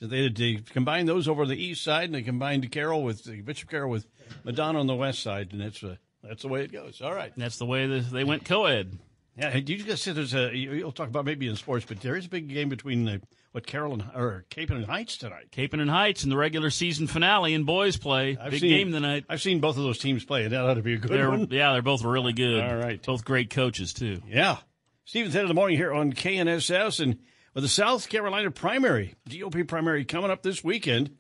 So 0.00 0.06
they, 0.06 0.28
they 0.28 0.56
combined 0.56 1.08
those 1.08 1.26
over 1.28 1.46
the 1.46 1.56
east 1.56 1.82
side, 1.82 2.04
and 2.04 2.14
they 2.14 2.20
combined 2.22 2.70
Carroll 2.70 3.02
with 3.02 3.24
Bishop 3.46 3.70
Carroll 3.70 3.90
with 3.90 4.06
Madonna 4.44 4.78
on 4.80 4.86
the 4.86 4.94
west 4.94 5.22
side, 5.22 5.52
and 5.52 5.60
that's 5.62 5.82
uh, 5.82 5.96
that's 6.22 6.42
the 6.42 6.48
way 6.48 6.62
it 6.64 6.72
goes. 6.72 7.00
All 7.00 7.14
right. 7.14 7.32
And 7.32 7.42
That's 7.42 7.56
the 7.56 7.64
way 7.64 7.86
they 8.00 8.24
went 8.24 8.44
co-ed. 8.44 8.98
Yeah, 9.38 9.54
you 9.56 9.78
just 9.78 10.02
said 10.02 10.14
there's 10.16 10.34
a. 10.34 10.54
you- 10.54 10.72
You'll 10.72 10.92
talk 10.92 11.08
about 11.08 11.24
maybe 11.24 11.48
in 11.48 11.56
sports, 11.56 11.86
but 11.88 12.00
there 12.00 12.16
is 12.16 12.26
a 12.26 12.28
big 12.28 12.48
game 12.50 12.68
between 12.68 13.08
uh, 13.08 13.18
what 13.56 13.66
Carolyn 13.66 14.02
and 14.02 14.10
or 14.14 14.44
Kapaun 14.50 14.76
and 14.76 14.84
Heights 14.84 15.16
tonight. 15.16 15.50
Kapaun 15.50 15.80
and 15.80 15.88
Heights 15.88 16.25
in 16.25 16.28
the 16.30 16.36
regular 16.36 16.68
season 16.68 17.06
finale 17.06 17.54
in 17.54 17.64
boys 17.64 17.96
play. 17.96 18.36
I've 18.38 18.50
Big 18.50 18.60
seen- 18.60 18.68
game 18.70 18.92
tonight. 18.92 19.25
I've 19.30 19.40
seen 19.40 19.60
both 19.60 19.78
of 19.78 19.82
those 19.82 19.98
teams 19.98 20.26
play, 20.26 20.44
and 20.44 20.52
that 20.52 20.60
ought 20.62 20.75
to 20.75 20.82
be 20.82 20.92
a 20.92 20.98
good 20.98 21.10
They're, 21.10 21.30
one. 21.30 21.48
yeah, 21.50 21.72
they're 21.72 21.80
both 21.80 22.04
really 22.04 22.34
good. 22.34 22.60
All 22.62 22.76
right. 22.76 23.02
Both 23.02 23.25
great 23.25 23.48
coaches, 23.48 23.94
too. 23.94 24.20
Yeah. 24.28 24.58
Stephen 25.06 25.32
Ted 25.32 25.40
in 25.40 25.48
the 25.48 25.54
morning 25.54 25.78
here 25.78 25.90
on 25.90 26.12
KNSS 26.12 27.00
and 27.00 27.18
with 27.54 27.64
the 27.64 27.68
South 27.68 28.10
Carolina 28.10 28.50
primary, 28.50 29.14
GOP 29.26 29.66
primary 29.66 30.04
coming 30.04 30.30
up 30.30 30.42
this 30.42 30.62
weekend. 30.62 31.16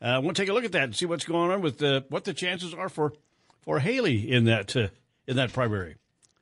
Uh, 0.00 0.20
we'll 0.22 0.32
take 0.32 0.48
a 0.48 0.52
look 0.52 0.64
at 0.64 0.70
that 0.72 0.84
and 0.84 0.94
see 0.94 1.06
what's 1.06 1.24
going 1.24 1.50
on 1.50 1.60
with 1.60 1.82
uh, 1.82 2.02
what 2.08 2.22
the 2.22 2.32
chances 2.32 2.72
are 2.72 2.88
for 2.88 3.14
for 3.62 3.80
Haley 3.80 4.30
in 4.30 4.44
that 4.44 4.76
uh, 4.76 4.88
in 5.26 5.34
that 5.34 5.52
primary. 5.52 5.96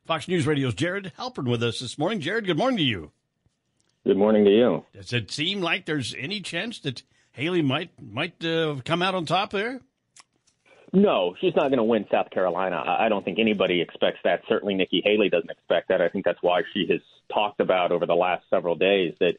Fox 0.04 0.28
News 0.28 0.46
Radio's 0.46 0.74
Jared 0.74 1.10
Halpern 1.18 1.48
with 1.50 1.62
us 1.62 1.80
this 1.80 1.96
morning. 1.98 2.20
Jared, 2.20 2.44
good 2.44 2.58
morning 2.58 2.76
to 2.76 2.82
you. 2.84 3.12
Good 4.08 4.16
morning 4.16 4.46
to 4.46 4.50
you. 4.50 4.86
Does 4.94 5.12
it 5.12 5.30
seem 5.30 5.60
like 5.60 5.84
there's 5.84 6.14
any 6.18 6.40
chance 6.40 6.78
that 6.78 7.02
Haley 7.32 7.60
might 7.60 7.90
might 8.02 8.42
uh, 8.42 8.76
come 8.82 9.02
out 9.02 9.14
on 9.14 9.26
top 9.26 9.50
there? 9.50 9.82
No, 10.94 11.34
she's 11.42 11.54
not 11.54 11.68
going 11.68 11.76
to 11.76 11.84
win 11.84 12.06
South 12.10 12.30
Carolina. 12.30 12.82
I 12.86 13.10
don't 13.10 13.22
think 13.22 13.38
anybody 13.38 13.82
expects 13.82 14.20
that. 14.24 14.40
Certainly, 14.48 14.76
Nikki 14.76 15.02
Haley 15.04 15.28
doesn't 15.28 15.50
expect 15.50 15.88
that. 15.88 16.00
I 16.00 16.08
think 16.08 16.24
that's 16.24 16.38
why 16.40 16.62
she 16.72 16.86
has 16.88 17.02
talked 17.30 17.60
about 17.60 17.92
over 17.92 18.06
the 18.06 18.14
last 18.14 18.44
several 18.48 18.76
days 18.76 19.12
that, 19.20 19.34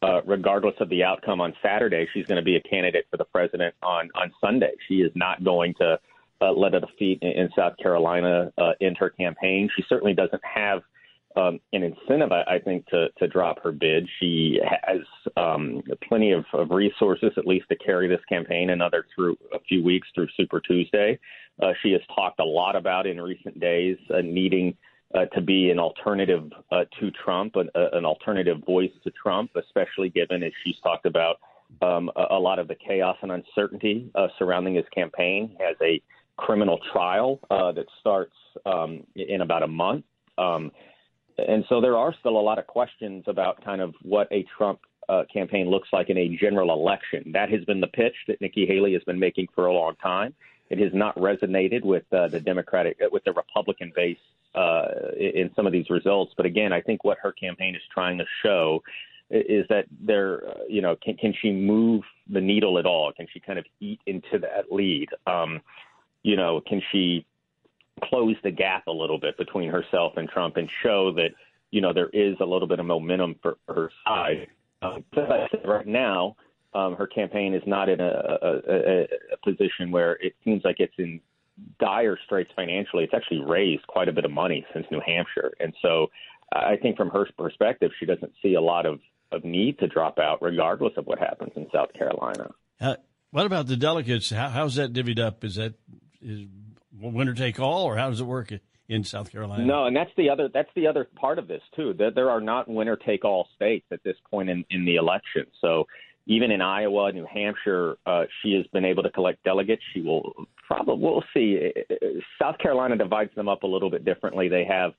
uh, 0.00 0.22
regardless 0.24 0.76
of 0.80 0.88
the 0.88 1.04
outcome 1.04 1.42
on 1.42 1.52
Saturday, 1.62 2.08
she's 2.14 2.24
going 2.24 2.40
to 2.40 2.42
be 2.42 2.56
a 2.56 2.62
candidate 2.62 3.04
for 3.10 3.18
the 3.18 3.26
president 3.26 3.74
on 3.82 4.08
on 4.14 4.32
Sunday. 4.40 4.72
She 4.88 5.02
is 5.02 5.12
not 5.14 5.44
going 5.44 5.74
to 5.74 6.00
uh, 6.40 6.52
let 6.52 6.74
a 6.74 6.80
defeat 6.80 7.18
in, 7.20 7.32
in 7.32 7.50
South 7.54 7.76
Carolina 7.76 8.50
uh, 8.56 8.72
end 8.80 8.96
her 8.96 9.10
campaign. 9.10 9.68
She 9.76 9.84
certainly 9.90 10.14
doesn't 10.14 10.42
have 10.42 10.84
um, 11.36 11.60
an 11.72 11.82
incentive, 11.82 12.32
I, 12.32 12.42
I 12.42 12.58
think, 12.58 12.86
to, 12.86 13.08
to 13.18 13.28
drop 13.28 13.62
her 13.62 13.72
bid. 13.72 14.08
She 14.18 14.58
has 14.64 15.00
um, 15.36 15.82
plenty 16.08 16.32
of, 16.32 16.44
of 16.52 16.70
resources, 16.70 17.32
at 17.36 17.46
least, 17.46 17.66
to 17.68 17.76
carry 17.76 18.08
this 18.08 18.20
campaign 18.28 18.70
another 18.70 19.06
through 19.14 19.36
a 19.54 19.60
few 19.60 19.84
weeks 19.84 20.08
through 20.14 20.28
Super 20.36 20.60
Tuesday. 20.60 21.18
Uh, 21.62 21.72
she 21.82 21.92
has 21.92 22.00
talked 22.14 22.40
a 22.40 22.44
lot 22.44 22.76
about 22.76 23.06
in 23.06 23.20
recent 23.20 23.58
days 23.60 23.96
uh, 24.14 24.20
needing 24.22 24.74
uh, 25.14 25.26
to 25.26 25.40
be 25.40 25.70
an 25.70 25.78
alternative 25.78 26.50
uh, 26.72 26.84
to 26.98 27.10
Trump, 27.12 27.56
an, 27.56 27.68
uh, 27.74 27.90
an 27.92 28.04
alternative 28.04 28.58
voice 28.66 28.90
to 29.04 29.10
Trump, 29.10 29.50
especially 29.56 30.08
given, 30.08 30.42
as 30.42 30.52
she's 30.64 30.76
talked 30.82 31.06
about, 31.06 31.36
um, 31.82 32.10
a, 32.16 32.34
a 32.36 32.38
lot 32.38 32.58
of 32.58 32.68
the 32.68 32.74
chaos 32.74 33.16
and 33.22 33.32
uncertainty 33.32 34.10
uh, 34.14 34.28
surrounding 34.38 34.74
his 34.74 34.84
campaign. 34.94 35.54
He 35.56 35.64
has 35.64 35.76
a 35.82 36.00
criminal 36.36 36.78
trial 36.92 37.40
uh, 37.50 37.72
that 37.72 37.86
starts 38.00 38.34
um, 38.64 39.04
in 39.14 39.40
about 39.42 39.62
a 39.62 39.66
month. 39.66 40.04
Um, 40.38 40.70
and 41.38 41.64
so 41.68 41.80
there 41.80 41.96
are 41.96 42.14
still 42.20 42.38
a 42.38 42.40
lot 42.40 42.58
of 42.58 42.66
questions 42.66 43.24
about 43.26 43.64
kind 43.64 43.80
of 43.80 43.94
what 44.02 44.28
a 44.30 44.44
Trump 44.56 44.80
uh, 45.08 45.22
campaign 45.32 45.68
looks 45.70 45.88
like 45.92 46.08
in 46.10 46.16
a 46.18 46.36
general 46.36 46.72
election. 46.72 47.30
That 47.32 47.50
has 47.50 47.64
been 47.64 47.80
the 47.80 47.86
pitch 47.88 48.14
that 48.28 48.40
Nikki 48.40 48.66
Haley 48.66 48.92
has 48.94 49.02
been 49.04 49.18
making 49.18 49.48
for 49.54 49.66
a 49.66 49.72
long 49.72 49.94
time. 50.02 50.34
It 50.68 50.78
has 50.80 50.90
not 50.92 51.14
resonated 51.16 51.84
with 51.84 52.04
uh, 52.12 52.28
the 52.28 52.40
Democratic, 52.40 52.98
with 53.12 53.22
the 53.24 53.32
Republican 53.32 53.92
base 53.94 54.18
uh, 54.54 54.86
in 55.16 55.50
some 55.54 55.66
of 55.66 55.72
these 55.72 55.88
results. 55.90 56.32
But 56.36 56.46
again, 56.46 56.72
I 56.72 56.80
think 56.80 57.04
what 57.04 57.18
her 57.22 57.30
campaign 57.32 57.76
is 57.76 57.82
trying 57.92 58.18
to 58.18 58.24
show 58.42 58.82
is 59.30 59.66
that 59.68 59.86
there, 60.00 60.48
uh, 60.48 60.54
you 60.68 60.82
know, 60.82 60.96
can, 61.02 61.16
can 61.16 61.34
she 61.40 61.52
move 61.52 62.02
the 62.28 62.40
needle 62.40 62.78
at 62.78 62.86
all? 62.86 63.12
Can 63.12 63.26
she 63.32 63.40
kind 63.40 63.58
of 63.58 63.64
eat 63.80 64.00
into 64.06 64.38
that 64.40 64.72
lead? 64.72 65.08
Um, 65.26 65.60
you 66.22 66.36
know, 66.36 66.60
can 66.66 66.82
she 66.90 67.24
close 68.04 68.36
the 68.42 68.50
gap 68.50 68.86
a 68.86 68.92
little 68.92 69.18
bit 69.18 69.36
between 69.38 69.70
herself 69.70 70.14
and 70.16 70.28
Trump 70.28 70.56
and 70.56 70.68
show 70.82 71.12
that 71.14 71.30
you 71.70 71.80
know 71.80 71.92
there 71.92 72.10
is 72.12 72.36
a 72.40 72.44
little 72.44 72.68
bit 72.68 72.78
of 72.78 72.86
momentum 72.86 73.36
for, 73.42 73.56
her 73.68 73.90
side. 74.04 74.48
Um, 74.82 75.04
but 75.12 75.48
said, 75.50 75.60
right 75.66 75.86
now, 75.86 76.36
um, 76.74 76.96
her 76.96 77.06
campaign 77.06 77.54
is 77.54 77.62
not 77.66 77.88
in 77.88 78.00
a, 78.00 78.04
a, 78.04 78.48
a, 78.68 79.02
a 79.32 79.36
position 79.44 79.90
where 79.90 80.12
it 80.14 80.34
seems 80.44 80.62
like 80.64 80.76
it's 80.78 80.94
in 80.98 81.20
dire 81.80 82.18
straits 82.26 82.50
financially. 82.54 83.04
It's 83.04 83.14
actually 83.14 83.40
raised 83.40 83.86
quite 83.86 84.08
a 84.08 84.12
bit 84.12 84.24
of 84.24 84.30
money 84.30 84.66
since 84.74 84.86
New 84.90 85.00
Hampshire, 85.04 85.52
and 85.60 85.74
so 85.80 86.08
I 86.52 86.76
think 86.76 86.96
from 86.96 87.10
her 87.10 87.26
perspective, 87.36 87.90
she 87.98 88.06
doesn't 88.06 88.32
see 88.42 88.54
a 88.54 88.60
lot 88.60 88.86
of 88.86 89.00
of 89.32 89.44
need 89.44 89.78
to 89.80 89.88
drop 89.88 90.18
out, 90.18 90.40
regardless 90.40 90.92
of 90.96 91.06
what 91.06 91.18
happens 91.18 91.50
in 91.56 91.66
South 91.72 91.92
Carolina. 91.94 92.50
Uh, 92.80 92.94
what 93.30 93.44
about 93.44 93.66
the 93.66 93.76
delegates? 93.76 94.30
How, 94.30 94.48
how's 94.50 94.76
that 94.76 94.92
divvied 94.92 95.18
up? 95.18 95.42
Is 95.42 95.56
that 95.56 95.74
is 96.20 96.46
winner 97.00 97.34
take 97.34 97.60
all, 97.60 97.84
or 97.84 97.96
how 97.96 98.10
does 98.10 98.20
it 98.20 98.24
work 98.24 98.52
in 98.88 99.04
South 99.04 99.30
Carolina? 99.30 99.64
No, 99.64 99.86
and 99.86 99.96
that's 99.96 100.10
the 100.16 100.30
other 100.30 100.48
that's 100.52 100.70
the 100.74 100.86
other 100.86 101.06
part 101.16 101.38
of 101.38 101.48
this 101.48 101.62
too. 101.74 101.94
That 101.94 102.14
there 102.14 102.30
are 102.30 102.40
not 102.40 102.68
winner 102.68 102.96
take 102.96 103.24
all 103.24 103.48
states 103.56 103.86
at 103.90 104.02
this 104.02 104.16
point 104.30 104.48
in, 104.48 104.64
in 104.70 104.84
the 104.84 104.96
election. 104.96 105.46
So 105.60 105.86
even 106.26 106.50
in 106.50 106.60
Iowa, 106.60 107.12
New 107.12 107.26
Hampshire, 107.26 107.96
uh, 108.04 108.24
she 108.42 108.54
has 108.54 108.66
been 108.68 108.84
able 108.84 109.04
to 109.04 109.10
collect 109.10 109.44
delegates. 109.44 109.82
She 109.94 110.00
will 110.00 110.46
probably 110.66 110.96
we'll 110.98 111.24
see. 111.32 111.72
South 112.40 112.58
Carolina 112.58 112.96
divides 112.96 113.34
them 113.34 113.48
up 113.48 113.62
a 113.62 113.66
little 113.66 113.90
bit 113.90 114.04
differently. 114.04 114.48
They 114.48 114.64
have 114.64 114.94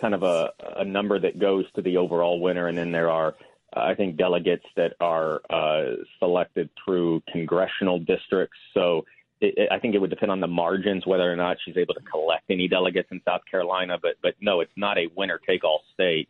kind 0.00 0.14
of 0.14 0.22
a, 0.22 0.52
a 0.76 0.84
number 0.84 1.18
that 1.18 1.38
goes 1.38 1.64
to 1.74 1.82
the 1.82 1.96
overall 1.96 2.40
winner, 2.40 2.68
and 2.68 2.78
then 2.78 2.92
there 2.92 3.10
are 3.10 3.34
I 3.72 3.94
think 3.94 4.16
delegates 4.16 4.64
that 4.76 4.94
are 5.00 5.40
uh, 5.50 5.96
selected 6.18 6.70
through 6.84 7.22
congressional 7.30 7.98
districts. 7.98 8.56
So 8.72 9.04
it, 9.40 9.68
I 9.70 9.78
think 9.78 9.94
it 9.94 9.98
would 9.98 10.10
depend 10.10 10.32
on 10.32 10.40
the 10.40 10.46
margins 10.46 11.06
whether 11.06 11.30
or 11.30 11.36
not 11.36 11.56
she's 11.64 11.76
able 11.76 11.94
to 11.94 12.00
collect 12.00 12.44
any 12.50 12.68
delegates 12.68 13.08
in 13.10 13.20
South 13.24 13.42
Carolina. 13.50 13.98
But 14.00 14.16
but 14.22 14.34
no, 14.40 14.60
it's 14.60 14.72
not 14.76 14.98
a 14.98 15.08
winner 15.16 15.40
take 15.46 15.64
all 15.64 15.82
state. 15.94 16.28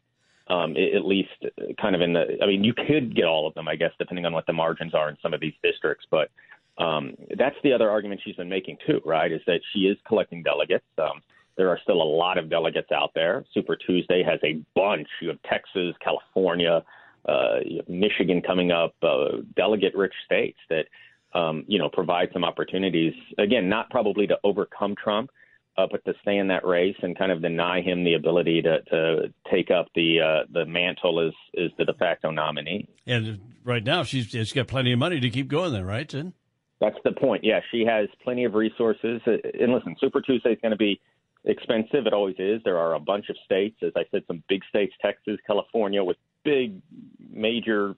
Um, 0.48 0.76
at 0.78 1.04
least 1.04 1.28
uh, 1.44 1.74
kind 1.80 1.94
of 1.94 2.00
in 2.00 2.14
the. 2.14 2.38
I 2.42 2.46
mean, 2.46 2.64
you 2.64 2.72
could 2.72 3.14
get 3.14 3.26
all 3.26 3.46
of 3.46 3.54
them, 3.54 3.68
I 3.68 3.76
guess, 3.76 3.92
depending 3.98 4.24
on 4.24 4.32
what 4.32 4.46
the 4.46 4.54
margins 4.54 4.94
are 4.94 5.10
in 5.10 5.18
some 5.22 5.34
of 5.34 5.40
these 5.40 5.52
districts. 5.62 6.06
But 6.10 6.30
um, 6.78 7.16
that's 7.36 7.56
the 7.62 7.72
other 7.72 7.90
argument 7.90 8.22
she's 8.24 8.36
been 8.36 8.48
making 8.48 8.78
too, 8.86 9.02
right? 9.04 9.30
Is 9.30 9.42
that 9.46 9.60
she 9.72 9.80
is 9.80 9.98
collecting 10.06 10.42
delegates. 10.42 10.86
Um, 10.96 11.20
there 11.58 11.68
are 11.68 11.78
still 11.82 12.00
a 12.00 12.04
lot 12.04 12.38
of 12.38 12.48
delegates 12.48 12.92
out 12.92 13.10
there. 13.14 13.44
Super 13.52 13.76
Tuesday 13.76 14.22
has 14.22 14.38
a 14.44 14.62
bunch. 14.74 15.08
You 15.20 15.28
have 15.28 15.42
Texas, 15.42 15.94
California, 16.02 16.82
uh, 17.28 17.56
you 17.64 17.78
have 17.78 17.88
Michigan 17.88 18.40
coming 18.40 18.70
up, 18.70 18.94
uh, 19.02 19.42
delegate-rich 19.56 20.14
states 20.24 20.58
that 20.70 20.86
um, 21.34 21.64
you 21.66 21.78
know 21.78 21.88
provide 21.88 22.30
some 22.32 22.44
opportunities. 22.44 23.14
Again, 23.38 23.68
not 23.68 23.90
probably 23.90 24.26
to 24.26 24.38
overcome 24.44 24.94
Trump, 25.02 25.30
uh, 25.76 25.86
but 25.90 26.04
to 26.04 26.14
stay 26.22 26.38
in 26.38 26.48
that 26.48 26.66
race 26.66 26.96
and 27.02 27.16
kind 27.16 27.30
of 27.30 27.40
deny 27.42 27.80
him 27.80 28.04
the 28.04 28.14
ability 28.14 28.62
to, 28.62 28.82
to 28.82 29.32
take 29.50 29.70
up 29.70 29.86
the 29.94 30.20
uh, 30.20 30.46
the 30.52 30.64
mantle 30.66 31.20
as 31.26 31.32
is 31.54 31.70
the 31.78 31.84
de 31.84 31.94
facto 31.94 32.30
nominee. 32.30 32.88
And 33.06 33.40
right 33.64 33.84
now, 33.84 34.02
she's 34.02 34.26
she's 34.26 34.52
got 34.52 34.66
plenty 34.66 34.92
of 34.92 34.98
money 34.98 35.20
to 35.20 35.30
keep 35.30 35.48
going 35.48 35.72
there, 35.72 35.84
right? 35.84 36.08
Then? 36.08 36.32
That's 36.80 36.98
the 37.04 37.12
point. 37.12 37.42
Yeah, 37.44 37.60
she 37.72 37.84
has 37.84 38.08
plenty 38.22 38.44
of 38.44 38.54
resources. 38.54 39.20
Uh, 39.26 39.32
And 39.60 39.72
listen, 39.72 39.96
Super 40.00 40.20
Tuesday 40.20 40.52
is 40.52 40.58
going 40.62 40.70
to 40.70 40.76
be 40.76 41.00
expensive. 41.44 42.06
It 42.06 42.12
always 42.12 42.36
is. 42.38 42.60
There 42.64 42.78
are 42.78 42.94
a 42.94 43.00
bunch 43.00 43.28
of 43.30 43.36
states, 43.44 43.76
as 43.82 43.92
I 43.96 44.04
said, 44.10 44.22
some 44.26 44.42
big 44.48 44.62
states, 44.68 44.94
Texas, 45.02 45.38
California, 45.46 46.04
with 46.04 46.16
big, 46.44 46.80
major, 47.30 47.96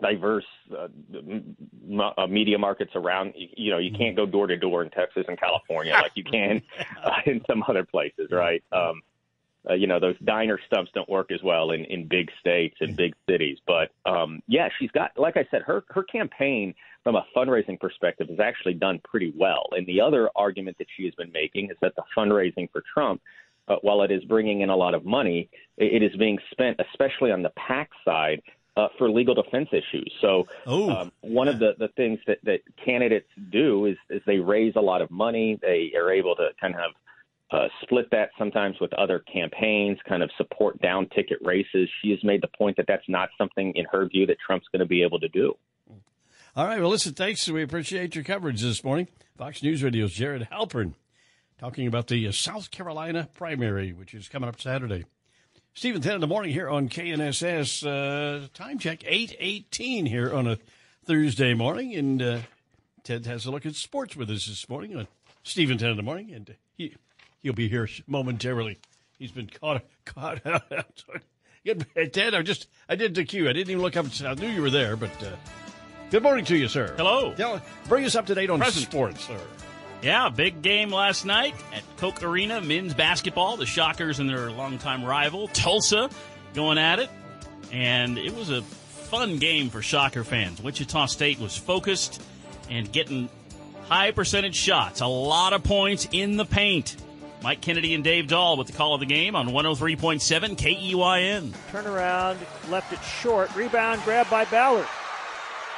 diverse 0.00 0.44
uh, 0.76 0.88
m- 1.14 2.00
uh, 2.00 2.26
media 2.26 2.58
markets 2.58 2.92
around. 2.94 3.34
You, 3.36 3.48
you 3.56 3.70
know, 3.70 3.78
you 3.78 3.90
can't 3.96 4.16
go 4.16 4.26
door 4.26 4.46
to 4.46 4.56
door 4.56 4.82
in 4.82 4.90
Texas 4.90 5.24
and 5.28 5.38
California 5.38 5.92
like 5.92 6.12
you 6.14 6.24
can 6.24 6.62
uh, 7.04 7.10
in 7.26 7.42
some 7.48 7.62
other 7.68 7.84
places, 7.84 8.28
right? 8.30 8.62
Um, 8.72 9.02
uh, 9.68 9.74
you 9.74 9.86
know 9.86 9.98
those 9.98 10.16
diner 10.24 10.58
stumps 10.66 10.90
don't 10.94 11.08
work 11.08 11.30
as 11.32 11.42
well 11.42 11.70
in 11.70 11.84
in 11.86 12.06
big 12.06 12.30
states 12.38 12.76
and 12.80 12.96
big 12.96 13.14
cities 13.28 13.58
but 13.66 13.90
um 14.04 14.42
yeah 14.46 14.68
she's 14.78 14.90
got 14.90 15.10
like 15.16 15.36
i 15.36 15.46
said 15.50 15.62
her 15.62 15.84
her 15.88 16.02
campaign 16.02 16.74
from 17.02 17.16
a 17.16 17.24
fundraising 17.34 17.78
perspective 17.80 18.28
has 18.28 18.40
actually 18.40 18.74
done 18.74 19.00
pretty 19.04 19.32
well 19.36 19.64
and 19.72 19.86
the 19.86 20.00
other 20.00 20.28
argument 20.36 20.76
that 20.78 20.86
she 20.96 21.04
has 21.04 21.14
been 21.14 21.32
making 21.32 21.70
is 21.70 21.76
that 21.80 21.94
the 21.96 22.02
fundraising 22.16 22.70
for 22.72 22.82
trump 22.92 23.22
uh, 23.68 23.76
while 23.80 24.02
it 24.02 24.10
is 24.10 24.22
bringing 24.24 24.60
in 24.60 24.68
a 24.68 24.76
lot 24.76 24.94
of 24.94 25.04
money 25.04 25.48
it, 25.78 26.02
it 26.02 26.02
is 26.02 26.14
being 26.16 26.38
spent 26.50 26.78
especially 26.92 27.30
on 27.30 27.42
the 27.42 27.52
pac 27.56 27.90
side 28.04 28.42
uh, 28.76 28.88
for 28.98 29.08
legal 29.10 29.34
defense 29.34 29.68
issues. 29.72 30.12
So 30.20 30.46
um, 30.66 31.12
one 31.20 31.48
of 31.48 31.58
the, 31.58 31.74
the 31.78 31.88
things 31.96 32.18
that, 32.26 32.38
that 32.44 32.60
candidates 32.84 33.28
do 33.50 33.86
is, 33.86 33.96
is 34.10 34.22
they 34.26 34.38
raise 34.38 34.74
a 34.76 34.80
lot 34.80 35.02
of 35.02 35.10
money. 35.10 35.58
They 35.60 35.92
are 35.96 36.12
able 36.12 36.34
to 36.36 36.48
kind 36.60 36.74
of 36.74 36.92
uh, 37.50 37.68
split 37.82 38.10
that 38.10 38.30
sometimes 38.38 38.76
with 38.80 38.92
other 38.94 39.22
campaigns, 39.32 39.98
kind 40.08 40.22
of 40.22 40.30
support 40.36 40.80
down 40.80 41.08
ticket 41.14 41.38
races. 41.42 41.88
She 42.02 42.10
has 42.10 42.18
made 42.24 42.42
the 42.42 42.48
point 42.58 42.76
that 42.78 42.86
that's 42.88 43.08
not 43.08 43.28
something, 43.38 43.72
in 43.76 43.84
her 43.92 44.08
view, 44.08 44.26
that 44.26 44.38
Trump's 44.44 44.66
going 44.72 44.80
to 44.80 44.86
be 44.86 45.02
able 45.02 45.20
to 45.20 45.28
do. 45.28 45.54
All 46.56 46.66
right. 46.66 46.80
Well, 46.80 46.90
listen, 46.90 47.14
thanks. 47.14 47.48
We 47.48 47.62
appreciate 47.62 48.14
your 48.14 48.24
coverage 48.24 48.60
this 48.60 48.82
morning. 48.82 49.08
Fox 49.36 49.62
News 49.62 49.82
Radio's 49.82 50.12
Jared 50.12 50.48
Halpern 50.50 50.94
talking 51.58 51.86
about 51.86 52.08
the 52.08 52.26
uh, 52.28 52.32
South 52.32 52.70
Carolina 52.70 53.28
primary, 53.34 53.92
which 53.92 54.14
is 54.14 54.28
coming 54.28 54.48
up 54.48 54.60
Saturday. 54.60 55.04
Stephen 55.74 56.00
10 56.00 56.14
in 56.14 56.20
the 56.20 56.26
morning 56.28 56.52
here 56.52 56.70
on 56.70 56.88
KNSS. 56.88 57.84
Uh, 57.84 58.46
time 58.54 58.78
check 58.78 59.02
818 59.04 60.06
here 60.06 60.32
on 60.32 60.46
a 60.46 60.58
Thursday 61.04 61.52
morning. 61.52 61.94
And 61.96 62.22
uh, 62.22 62.38
Ted 63.02 63.26
has 63.26 63.44
a 63.44 63.50
look 63.50 63.66
at 63.66 63.74
sports 63.74 64.14
with 64.14 64.30
us 64.30 64.46
this 64.46 64.68
morning 64.68 64.96
on 64.96 65.08
Stephen 65.42 65.76
10 65.76 65.90
in 65.90 65.96
the 65.96 66.02
morning. 66.04 66.32
And 66.32 66.54
he, 66.76 66.94
he'll 67.42 67.54
be 67.54 67.68
here 67.68 67.88
momentarily. 68.06 68.78
He's 69.18 69.32
been 69.32 69.48
caught, 69.48 69.82
caught 70.04 70.46
out. 70.46 71.04
Ted, 72.12 72.34
I 72.34 72.42
just, 72.42 72.68
I 72.88 72.94
did 72.94 73.16
the 73.16 73.24
cue. 73.24 73.48
I 73.48 73.52
didn't 73.52 73.70
even 73.70 73.82
look 73.82 73.96
up. 73.96 74.06
I 74.24 74.34
knew 74.34 74.48
you 74.48 74.62
were 74.62 74.70
there, 74.70 74.94
but 74.96 75.10
uh, 75.24 75.34
good 76.10 76.22
morning 76.22 76.44
to 76.44 76.56
you, 76.56 76.68
sir. 76.68 76.94
Hello. 76.96 77.34
Tell, 77.34 77.60
bring 77.88 78.04
us 78.04 78.14
up 78.14 78.26
to 78.26 78.34
date 78.36 78.48
on 78.48 78.60
Present. 78.60 78.86
sports, 78.86 79.24
sir. 79.24 79.40
Yeah, 80.04 80.28
big 80.28 80.60
game 80.60 80.90
last 80.90 81.24
night 81.24 81.54
at 81.74 81.82
Koch 81.96 82.22
Arena, 82.22 82.60
men's 82.60 82.92
basketball. 82.92 83.56
The 83.56 83.64
Shockers 83.64 84.18
and 84.20 84.28
their 84.28 84.50
longtime 84.50 85.02
rival, 85.02 85.48
Tulsa, 85.48 86.10
going 86.52 86.76
at 86.76 86.98
it. 86.98 87.08
And 87.72 88.18
it 88.18 88.36
was 88.36 88.50
a 88.50 88.60
fun 88.60 89.38
game 89.38 89.70
for 89.70 89.80
Shocker 89.80 90.22
fans. 90.22 90.60
Wichita 90.62 91.06
State 91.06 91.40
was 91.40 91.56
focused 91.56 92.20
and 92.68 92.92
getting 92.92 93.30
high 93.88 94.10
percentage 94.10 94.56
shots, 94.56 95.00
a 95.00 95.06
lot 95.06 95.54
of 95.54 95.64
points 95.64 96.06
in 96.12 96.36
the 96.36 96.44
paint. 96.44 96.96
Mike 97.42 97.62
Kennedy 97.62 97.94
and 97.94 98.04
Dave 98.04 98.28
Dahl 98.28 98.58
with 98.58 98.66
the 98.66 98.72
call 98.74 98.92
of 98.92 99.00
the 99.00 99.06
game 99.06 99.34
on 99.34 99.48
103.7 99.48 100.56
KEYN. 100.56 101.52
Turn 101.70 101.86
around, 101.86 102.38
left 102.68 102.92
it 102.92 103.02
short. 103.02 103.54
Rebound 103.56 104.02
grab 104.04 104.28
by 104.28 104.44
Ballard. 104.46 104.86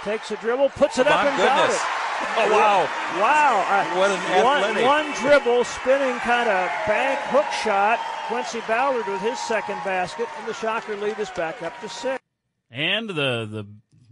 Takes 0.03 0.33
a 0.33 0.37
dribble, 0.37 0.71
puts 0.71 0.99
it 0.99 1.07
Oh, 1.07 1.11
up 1.11 1.25
my 1.25 1.31
and 1.31 1.39
got 1.39 1.71
it. 1.71 1.96
Oh, 2.39 2.51
wow. 2.51 2.89
Wow. 3.21 3.65
Uh, 3.69 3.99
What 3.99 4.11
an 4.11 4.45
one, 4.45 5.07
one 5.07 5.13
dribble, 5.21 5.65
spinning 5.65 6.17
kind 6.19 6.49
of 6.49 6.71
bank 6.87 7.19
hook 7.31 7.47
shot. 7.65 7.99
Quincy 8.29 8.61
Ballard 8.67 9.07
with 9.07 9.21
his 9.21 9.39
second 9.39 9.79
basket, 9.85 10.29
and 10.39 10.49
the 10.49 10.55
Shocker 10.55 10.97
lead 10.97 11.19
is 11.19 11.31
back 11.31 11.63
up 11.63 11.79
to 11.81 11.89
six. 11.89 12.23
And 12.71 13.09
the, 13.09 13.47
the 13.47 13.67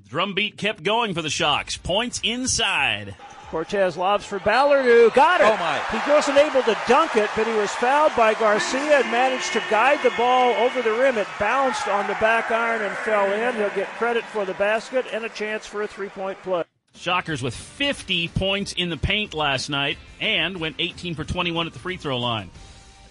drum 0.08 0.34
beat 0.34 0.56
kept 0.56 0.82
going 0.82 1.14
for 1.14 1.22
the 1.22 1.30
Shocks. 1.30 1.76
Points 1.76 2.20
inside. 2.22 3.16
Cortez 3.50 3.96
lobs 3.96 4.24
for 4.24 4.38
Ballard, 4.40 4.84
who 4.84 5.10
got 5.10 5.40
it. 5.40 5.46
Oh, 5.46 5.56
my. 5.56 5.78
He 5.90 6.10
wasn't 6.10 6.38
able 6.38 6.62
to 6.62 6.76
dunk 6.88 7.16
it, 7.16 7.30
but 7.36 7.46
he 7.46 7.52
was 7.54 7.70
fouled 7.72 8.14
by 8.16 8.34
Garcia 8.34 9.00
and 9.00 9.10
managed 9.10 9.52
to 9.52 9.62
guide 9.70 10.02
the 10.02 10.10
ball 10.16 10.54
over 10.54 10.82
the 10.82 10.92
rim. 10.92 11.18
It 11.18 11.28
bounced 11.38 11.86
on 11.88 12.06
the 12.06 12.14
back 12.14 12.50
iron 12.50 12.82
and 12.82 12.96
fell 12.98 13.30
in. 13.32 13.54
He'll 13.54 13.70
get 13.70 13.88
credit 13.90 14.24
for 14.24 14.44
the 14.44 14.54
basket 14.54 15.06
and 15.12 15.24
a 15.24 15.28
chance 15.28 15.66
for 15.66 15.82
a 15.82 15.86
three-point 15.86 16.42
play. 16.42 16.64
Shockers 16.94 17.42
with 17.42 17.54
50 17.54 18.28
points 18.28 18.72
in 18.72 18.88
the 18.88 18.96
paint 18.96 19.34
last 19.34 19.68
night 19.68 19.98
and 20.20 20.58
went 20.58 20.76
18 20.78 21.14
for 21.14 21.24
21 21.24 21.66
at 21.66 21.72
the 21.72 21.78
free 21.78 21.96
throw 21.96 22.18
line. 22.18 22.50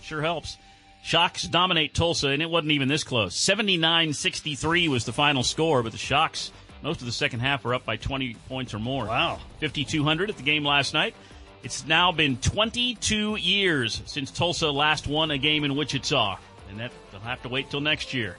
Sure 0.02 0.22
helps. 0.22 0.58
Shocks 1.04 1.44
dominate 1.44 1.94
Tulsa, 1.94 2.30
and 2.30 2.42
it 2.42 2.50
wasn't 2.50 2.72
even 2.72 2.88
this 2.88 3.04
close. 3.04 3.36
79 3.36 4.14
63 4.14 4.88
was 4.88 5.06
the 5.06 5.12
final 5.12 5.44
score, 5.44 5.84
but 5.84 5.92
the 5.92 5.98
Shocks, 5.98 6.52
most 6.82 7.02
of 7.02 7.06
the 7.06 7.12
second 7.12 7.42
half, 7.42 7.66
were 7.66 7.74
up 7.74 7.86
by 7.86 7.98
20 7.98 8.36
points 8.48 8.74
or 8.74 8.80
more. 8.80 9.06
Wow. 9.06 9.40
5,200 9.60 10.30
at 10.30 10.38
the 10.38 10.44
game 10.44 10.64
last 10.64 10.94
night. 10.94 11.14
It's 11.62 11.86
now 11.86 12.14
been 12.14 12.38
22 12.38 13.36
years 13.36 14.02
since 14.06 14.32
Tulsa 14.32 14.72
last 14.72 15.08
won 15.08 15.30
a 15.32 15.38
game 15.38 15.66
in 15.66 15.76
Wichita, 15.76 16.38
and 16.70 16.80
that 16.80 16.92
they'll 17.12 17.20
have 17.22 17.42
to 17.44 17.50
wait 17.50 17.70
till 17.70 17.82
next 17.82 18.14
year. 18.14 18.38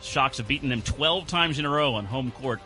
The 0.00 0.04
Shocks 0.04 0.38
have 0.38 0.48
beaten 0.48 0.68
them 0.68 0.82
12 0.82 1.28
times 1.28 1.60
in 1.60 1.64
a 1.64 1.70
row 1.70 1.94
on 1.94 2.04
home 2.04 2.32
court 2.32 2.60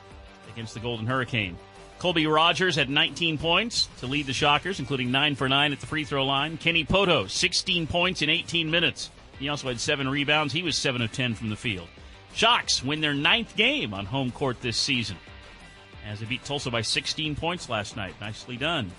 against 0.50 0.72
the 0.72 0.80
Golden 0.80 1.06
Hurricane. 1.06 1.56
Colby 1.98 2.28
Rogers 2.28 2.76
had 2.76 2.88
19 2.88 3.38
points 3.38 3.88
to 3.98 4.06
lead 4.06 4.26
the 4.26 4.32
Shockers, 4.32 4.78
including 4.78 5.10
9 5.10 5.34
for 5.34 5.48
9 5.48 5.72
at 5.72 5.80
the 5.80 5.86
free 5.86 6.04
throw 6.04 6.24
line. 6.24 6.56
Kenny 6.56 6.84
Pohto, 6.84 7.28
16 7.28 7.88
points 7.88 8.22
in 8.22 8.30
18 8.30 8.70
minutes. 8.70 9.10
He 9.38 9.48
also 9.48 9.68
had 9.68 9.80
7 9.80 10.08
rebounds. 10.08 10.52
He 10.52 10.62
was 10.62 10.76
7 10.76 11.02
of 11.02 11.12
10 11.12 11.34
from 11.34 11.50
the 11.50 11.56
field. 11.56 11.88
Shocks 12.34 12.84
win 12.84 13.00
their 13.00 13.14
ninth 13.14 13.56
game 13.56 13.92
on 13.92 14.06
home 14.06 14.30
court 14.30 14.60
this 14.60 14.76
season 14.76 15.16
as 16.06 16.20
they 16.20 16.26
beat 16.26 16.44
Tulsa 16.44 16.70
by 16.70 16.82
16 16.82 17.34
points 17.34 17.68
last 17.68 17.96
night. 17.96 18.14
Nicely 18.20 18.56
done. 18.56 18.90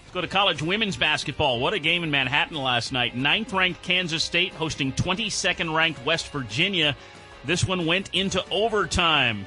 Let's 0.00 0.14
go 0.14 0.20
to 0.22 0.26
college 0.28 0.62
women's 0.62 0.96
basketball. 0.96 1.60
What 1.60 1.74
a 1.74 1.78
game 1.78 2.02
in 2.02 2.10
Manhattan 2.10 2.56
last 2.56 2.92
night. 2.92 3.14
Ninth 3.14 3.52
ranked 3.52 3.82
Kansas 3.82 4.24
State 4.24 4.54
hosting 4.54 4.92
22nd 4.92 5.74
ranked 5.74 6.04
West 6.04 6.32
Virginia. 6.32 6.96
This 7.44 7.66
one 7.66 7.86
went 7.86 8.10
into 8.14 8.42
overtime. 8.50 9.44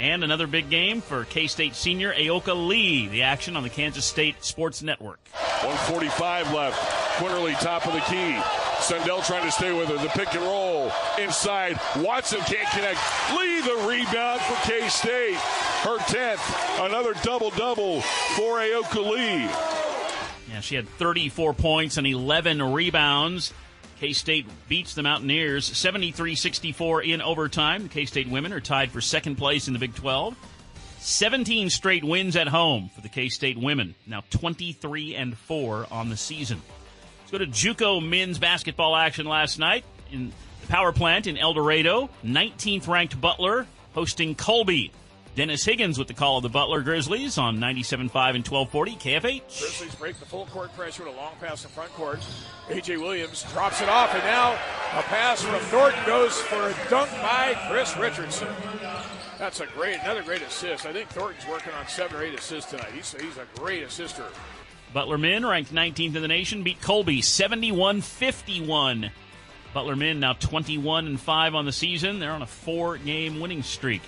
And 0.00 0.24
another 0.24 0.46
big 0.46 0.70
game 0.70 1.00
for 1.00 1.24
K 1.24 1.46
State 1.46 1.74
senior 1.74 2.12
Ayoka 2.12 2.66
Lee. 2.66 3.08
The 3.08 3.22
action 3.22 3.56
on 3.56 3.62
the 3.62 3.68
Kansas 3.68 4.04
State 4.04 4.44
Sports 4.44 4.82
Network. 4.82 5.20
145 5.62 6.52
left. 6.52 6.78
Quinerly 7.18 7.58
top 7.60 7.86
of 7.86 7.92
the 7.92 8.00
key. 8.00 8.40
Sundell 8.80 9.22
trying 9.22 9.44
to 9.44 9.52
stay 9.52 9.72
with 9.76 9.88
her. 9.88 9.96
The 9.96 10.08
pick 10.08 10.34
and 10.34 10.42
roll 10.42 10.90
inside. 11.20 11.78
Watson 11.96 12.40
can't 12.40 12.68
connect. 12.70 12.98
Lee 13.38 13.60
the 13.60 13.86
rebound 13.86 14.40
for 14.40 14.68
K 14.68 14.88
State. 14.88 15.36
Her 15.36 15.98
10th. 15.98 16.86
Another 16.86 17.14
double 17.22 17.50
double 17.50 18.00
for 18.00 18.58
Ayoka 18.58 19.08
Lee. 19.08 19.48
Yeah, 20.50 20.60
she 20.60 20.74
had 20.74 20.88
34 20.88 21.54
points 21.54 21.96
and 21.96 22.06
11 22.06 22.60
rebounds. 22.72 23.52
K 24.02 24.12
State 24.12 24.46
beats 24.68 24.94
the 24.94 25.04
Mountaineers 25.04 25.64
73 25.64 26.34
64 26.34 27.02
in 27.02 27.22
overtime. 27.22 27.84
The 27.84 27.88
K 27.88 28.04
State 28.04 28.28
women 28.28 28.52
are 28.52 28.58
tied 28.58 28.90
for 28.90 29.00
second 29.00 29.36
place 29.36 29.68
in 29.68 29.74
the 29.74 29.78
Big 29.78 29.94
12. 29.94 30.34
17 30.98 31.70
straight 31.70 32.02
wins 32.02 32.34
at 32.34 32.48
home 32.48 32.90
for 32.92 33.00
the 33.00 33.08
K 33.08 33.28
State 33.28 33.56
women. 33.56 33.94
Now 34.04 34.24
23 34.30 35.14
and 35.14 35.38
4 35.38 35.86
on 35.92 36.08
the 36.08 36.16
season. 36.16 36.60
Let's 37.20 37.30
go 37.30 37.38
to 37.38 37.46
Juco 37.46 38.04
men's 38.04 38.40
basketball 38.40 38.96
action 38.96 39.26
last 39.26 39.60
night 39.60 39.84
in 40.10 40.32
the 40.62 40.66
power 40.66 40.90
plant 40.90 41.28
in 41.28 41.38
El 41.38 41.54
Dorado. 41.54 42.10
19th 42.24 42.88
ranked 42.88 43.20
Butler 43.20 43.68
hosting 43.94 44.34
Colby. 44.34 44.90
Dennis 45.34 45.64
Higgins 45.64 45.98
with 45.98 46.08
the 46.08 46.14
call 46.14 46.36
of 46.36 46.42
the 46.42 46.50
Butler 46.50 46.82
Grizzlies 46.82 47.38
on 47.38 47.56
97.5 47.56 47.94
and 48.34 48.46
1240 48.46 48.96
KFH. 48.96 49.60
Grizzlies 49.60 49.94
break 49.94 50.18
the 50.18 50.26
full 50.26 50.44
court 50.46 50.74
pressure 50.76 51.04
with 51.04 51.14
a 51.14 51.16
long 51.16 51.32
pass 51.40 51.64
in 51.64 51.70
front 51.70 51.90
court. 51.92 52.20
A.J. 52.68 52.98
Williams 52.98 53.42
drops 53.50 53.80
it 53.80 53.88
off, 53.88 54.14
and 54.14 54.22
now 54.24 54.52
a 54.52 55.02
pass 55.04 55.40
from 55.40 55.58
Thornton 55.60 56.04
goes 56.04 56.38
for 56.42 56.68
a 56.68 56.74
dunk 56.90 57.10
by 57.22 57.56
Chris 57.70 57.96
Richardson. 57.96 58.48
That's 59.38 59.60
a 59.60 59.66
great, 59.68 59.98
another 60.00 60.22
great 60.22 60.42
assist. 60.42 60.84
I 60.84 60.92
think 60.92 61.08
Thornton's 61.08 61.48
working 61.48 61.72
on 61.72 61.88
seven 61.88 62.18
or 62.18 62.22
eight 62.22 62.38
assists 62.38 62.70
tonight. 62.70 62.90
He's, 62.94 63.14
he's 63.18 63.38
a 63.38 63.46
great 63.58 63.84
assister. 63.84 64.26
Butler 64.92 65.16
men, 65.16 65.46
ranked 65.46 65.72
19th 65.72 66.14
in 66.14 66.20
the 66.20 66.28
nation, 66.28 66.62
beat 66.62 66.82
Colby 66.82 67.22
71 67.22 68.02
51. 68.02 69.10
Butler 69.72 69.96
men 69.96 70.20
now 70.20 70.34
21 70.34 71.06
and 71.06 71.18
5 71.18 71.54
on 71.54 71.64
the 71.64 71.72
season. 71.72 72.18
They're 72.18 72.32
on 72.32 72.42
a 72.42 72.46
four 72.46 72.98
game 72.98 73.40
winning 73.40 73.62
streak. 73.62 74.02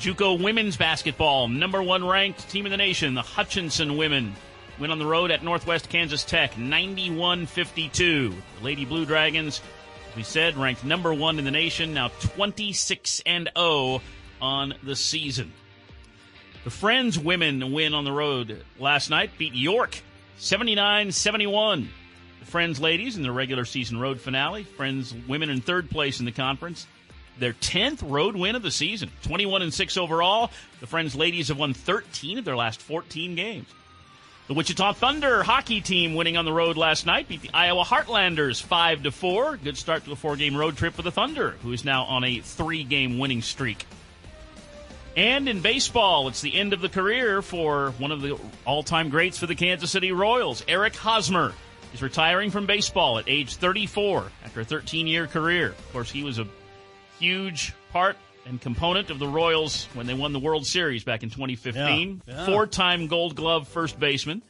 Juco 0.00 0.40
women's 0.40 0.76
basketball, 0.76 1.48
number 1.48 1.82
one 1.82 2.06
ranked 2.06 2.48
team 2.50 2.66
in 2.66 2.70
the 2.70 2.76
nation, 2.76 3.14
the 3.14 3.22
Hutchinson 3.22 3.96
women. 3.96 4.34
Win 4.78 4.90
on 4.90 4.98
the 4.98 5.06
road 5.06 5.30
at 5.30 5.42
Northwest 5.42 5.88
Kansas 5.88 6.22
Tech, 6.22 6.58
91 6.58 7.46
52. 7.46 8.28
The 8.28 8.64
Lady 8.64 8.84
Blue 8.84 9.06
Dragons, 9.06 9.62
as 10.10 10.16
we 10.16 10.22
said, 10.22 10.56
ranked 10.56 10.84
number 10.84 11.14
one 11.14 11.38
in 11.38 11.46
the 11.46 11.50
nation, 11.50 11.94
now 11.94 12.08
26 12.08 13.22
and 13.24 13.48
0 13.56 14.02
on 14.40 14.74
the 14.82 14.94
season. 14.94 15.52
The 16.64 16.70
Friends 16.70 17.18
women 17.18 17.72
win 17.72 17.94
on 17.94 18.04
the 18.04 18.12
road 18.12 18.64
last 18.78 19.08
night, 19.08 19.30
beat 19.38 19.54
York 19.54 20.02
79 20.36 21.10
71. 21.10 21.88
The 22.40 22.46
Friends 22.46 22.78
ladies 22.78 23.16
in 23.16 23.22
the 23.22 23.32
regular 23.32 23.64
season 23.64 23.98
road 23.98 24.20
finale. 24.20 24.64
Friends 24.64 25.14
women 25.26 25.48
in 25.48 25.62
third 25.62 25.88
place 25.90 26.20
in 26.20 26.26
the 26.26 26.32
conference. 26.32 26.86
Their 27.38 27.52
10th 27.52 28.08
road 28.10 28.34
win 28.34 28.56
of 28.56 28.62
the 28.62 28.70
season. 28.70 29.10
21 29.22 29.62
and 29.62 29.74
6 29.74 29.96
overall. 29.96 30.50
The 30.80 30.86
Friends 30.86 31.14
ladies 31.14 31.48
have 31.48 31.58
won 31.58 31.74
13 31.74 32.38
of 32.38 32.44
their 32.44 32.56
last 32.56 32.80
14 32.80 33.34
games. 33.34 33.68
The 34.46 34.54
Wichita 34.54 34.92
Thunder 34.92 35.42
hockey 35.42 35.80
team 35.80 36.14
winning 36.14 36.36
on 36.36 36.44
the 36.44 36.52
road 36.52 36.76
last 36.76 37.04
night 37.04 37.28
beat 37.28 37.42
the 37.42 37.50
Iowa 37.52 37.82
Heartlanders 37.82 38.62
5 38.62 39.02
to 39.02 39.10
4. 39.10 39.56
Good 39.56 39.76
start 39.76 40.04
to 40.04 40.12
a 40.12 40.16
four-game 40.16 40.56
road 40.56 40.76
trip 40.76 40.94
for 40.94 41.02
the 41.02 41.10
Thunder, 41.10 41.56
who 41.62 41.72
is 41.72 41.84
now 41.84 42.04
on 42.04 42.22
a 42.22 42.38
three-game 42.38 43.18
winning 43.18 43.42
streak. 43.42 43.86
And 45.16 45.48
in 45.48 45.62
baseball, 45.62 46.28
it's 46.28 46.42
the 46.42 46.54
end 46.54 46.72
of 46.72 46.80
the 46.80 46.88
career 46.88 47.42
for 47.42 47.90
one 47.98 48.12
of 48.12 48.22
the 48.22 48.38
all-time 48.64 49.08
greats 49.08 49.36
for 49.36 49.46
the 49.46 49.54
Kansas 49.56 49.90
City 49.90 50.12
Royals, 50.12 50.62
Eric 50.68 50.94
Hosmer. 50.94 51.52
He's 51.90 52.02
retiring 52.02 52.50
from 52.50 52.66
baseball 52.66 53.18
at 53.18 53.24
age 53.26 53.56
34 53.56 54.30
after 54.44 54.60
a 54.60 54.64
13-year 54.64 55.26
career. 55.26 55.70
Of 55.70 55.92
course, 55.92 56.10
he 56.10 56.22
was 56.22 56.38
a 56.38 56.46
huge 57.18 57.72
part 57.92 58.16
and 58.46 58.60
component 58.60 59.10
of 59.10 59.18
the 59.18 59.26
Royals 59.26 59.86
when 59.94 60.06
they 60.06 60.14
won 60.14 60.32
the 60.32 60.38
World 60.38 60.66
Series 60.66 61.04
back 61.04 61.22
in 61.22 61.30
2015. 61.30 62.22
Yeah, 62.26 62.34
yeah. 62.34 62.46
Four 62.46 62.66
time 62.66 63.06
Gold 63.06 63.36
Glove 63.36 63.68
first 63.68 63.98
baseman. 63.98 64.42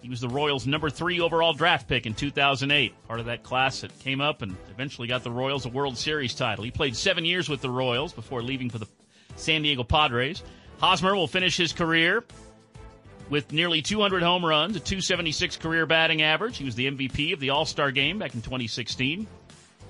He 0.00 0.10
was 0.10 0.20
the 0.20 0.28
Royals' 0.28 0.66
number 0.66 0.90
three 0.90 1.20
overall 1.20 1.54
draft 1.54 1.88
pick 1.88 2.04
in 2.04 2.12
2008. 2.12 2.92
Part 3.08 3.20
of 3.20 3.26
that 3.26 3.42
class 3.42 3.80
that 3.80 3.98
came 4.00 4.20
up 4.20 4.42
and 4.42 4.54
eventually 4.70 5.08
got 5.08 5.24
the 5.24 5.30
Royals 5.30 5.64
a 5.64 5.70
World 5.70 5.96
Series 5.96 6.34
title. 6.34 6.62
He 6.62 6.70
played 6.70 6.94
seven 6.94 7.24
years 7.24 7.48
with 7.48 7.62
the 7.62 7.70
Royals 7.70 8.12
before 8.12 8.42
leaving 8.42 8.68
for 8.68 8.78
the 8.78 8.86
San 9.36 9.62
Diego 9.62 9.82
Padres. 9.82 10.42
Hosmer 10.78 11.14
will 11.14 11.26
finish 11.26 11.56
his 11.56 11.72
career 11.72 12.22
with 13.30 13.50
nearly 13.52 13.80
200 13.80 14.22
home 14.22 14.44
runs, 14.44 14.76
a 14.76 14.80
276 14.80 15.56
career 15.56 15.86
batting 15.86 16.20
average. 16.20 16.58
He 16.58 16.64
was 16.64 16.74
the 16.74 16.90
MVP 16.90 17.32
of 17.32 17.40
the 17.40 17.50
All 17.50 17.64
Star 17.64 17.90
game 17.90 18.18
back 18.18 18.34
in 18.34 18.42
2016. 18.42 19.26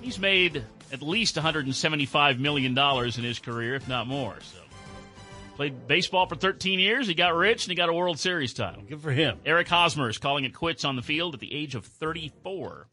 He's 0.05 0.19
made 0.19 0.63
at 0.93 1.01
least 1.01 1.35
$175 1.35 2.37
million 2.37 2.77
in 2.77 3.23
his 3.23 3.39
career, 3.39 3.73
if 3.73 3.87
not 3.87 4.05
more. 4.05 4.35
So, 4.39 4.59
played 5.55 5.87
baseball 5.87 6.27
for 6.27 6.35
13 6.35 6.79
years. 6.79 7.07
He 7.07 7.15
got 7.15 7.33
rich 7.33 7.65
and 7.65 7.71
he 7.71 7.75
got 7.75 7.89
a 7.89 7.93
World 7.93 8.19
Series 8.19 8.53
title. 8.53 8.83
Good 8.87 9.01
for 9.01 9.09
him. 9.09 9.39
Eric 9.47 9.67
Hosmer 9.67 10.07
is 10.07 10.19
calling 10.19 10.45
it 10.45 10.53
quits 10.53 10.85
on 10.85 10.95
the 10.95 11.01
field 11.01 11.33
at 11.33 11.39
the 11.39 11.51
age 11.51 11.73
of 11.73 11.87
34. 11.87 12.85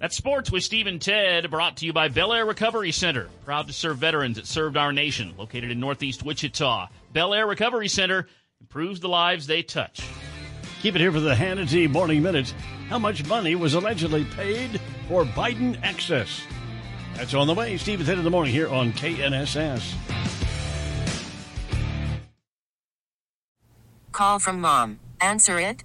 That's 0.00 0.16
sports 0.16 0.50
with 0.50 0.64
Steve 0.64 0.88
and 0.88 1.00
Ted, 1.00 1.48
brought 1.52 1.76
to 1.76 1.86
you 1.86 1.92
by 1.92 2.08
Bel 2.08 2.32
Air 2.32 2.44
Recovery 2.44 2.90
Center. 2.90 3.28
Proud 3.44 3.68
to 3.68 3.72
serve 3.72 3.98
veterans 3.98 4.34
that 4.34 4.48
served 4.48 4.76
our 4.76 4.92
nation. 4.92 5.34
Located 5.38 5.70
in 5.70 5.78
Northeast 5.78 6.24
Wichita. 6.24 6.88
Bel 7.12 7.32
Air 7.32 7.46
Recovery 7.46 7.86
Center 7.86 8.26
improves 8.60 8.98
the 8.98 9.08
lives 9.08 9.46
they 9.46 9.62
touch. 9.62 10.00
Keep 10.84 10.96
it 10.96 11.00
here 11.00 11.12
for 11.12 11.20
the 11.20 11.32
Hannity 11.32 11.90
Morning 11.90 12.22
Minute. 12.22 12.52
How 12.90 12.98
much 12.98 13.26
money 13.26 13.54
was 13.54 13.72
allegedly 13.72 14.22
paid 14.22 14.78
for 15.08 15.24
Biden 15.24 15.82
access? 15.82 16.42
That's 17.14 17.32
on 17.32 17.46
the 17.46 17.54
way. 17.54 17.78
Steve 17.78 18.00
and 18.00 18.06
Ted 18.06 18.18
in 18.18 18.22
the 18.22 18.28
morning 18.28 18.52
here 18.52 18.68
on 18.68 18.92
KNSS. 18.92 19.94
Call 24.12 24.38
from 24.38 24.60
mom. 24.60 25.00
Answer 25.22 25.58
it. 25.58 25.84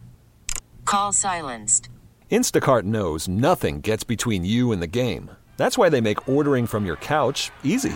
Call 0.84 1.14
silenced. 1.14 1.88
Instacart 2.30 2.84
knows 2.84 3.30
nothing 3.30 3.80
gets 3.80 4.04
between 4.04 4.44
you 4.44 4.74
and 4.74 4.82
the 4.82 4.88
game. 4.88 5.32
That's 5.56 5.78
why 5.78 5.88
they 5.88 6.02
make 6.02 6.28
ordering 6.28 6.68
from 6.68 6.86
your 6.86 6.98
couch 6.98 7.52
easy. 7.64 7.96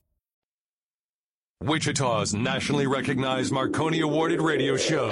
Wichita's 1.61 2.33
nationally 2.33 2.87
recognized 2.87 3.51
Marconi 3.51 3.99
awarded 3.99 4.41
radio 4.41 4.75
show. 4.75 5.09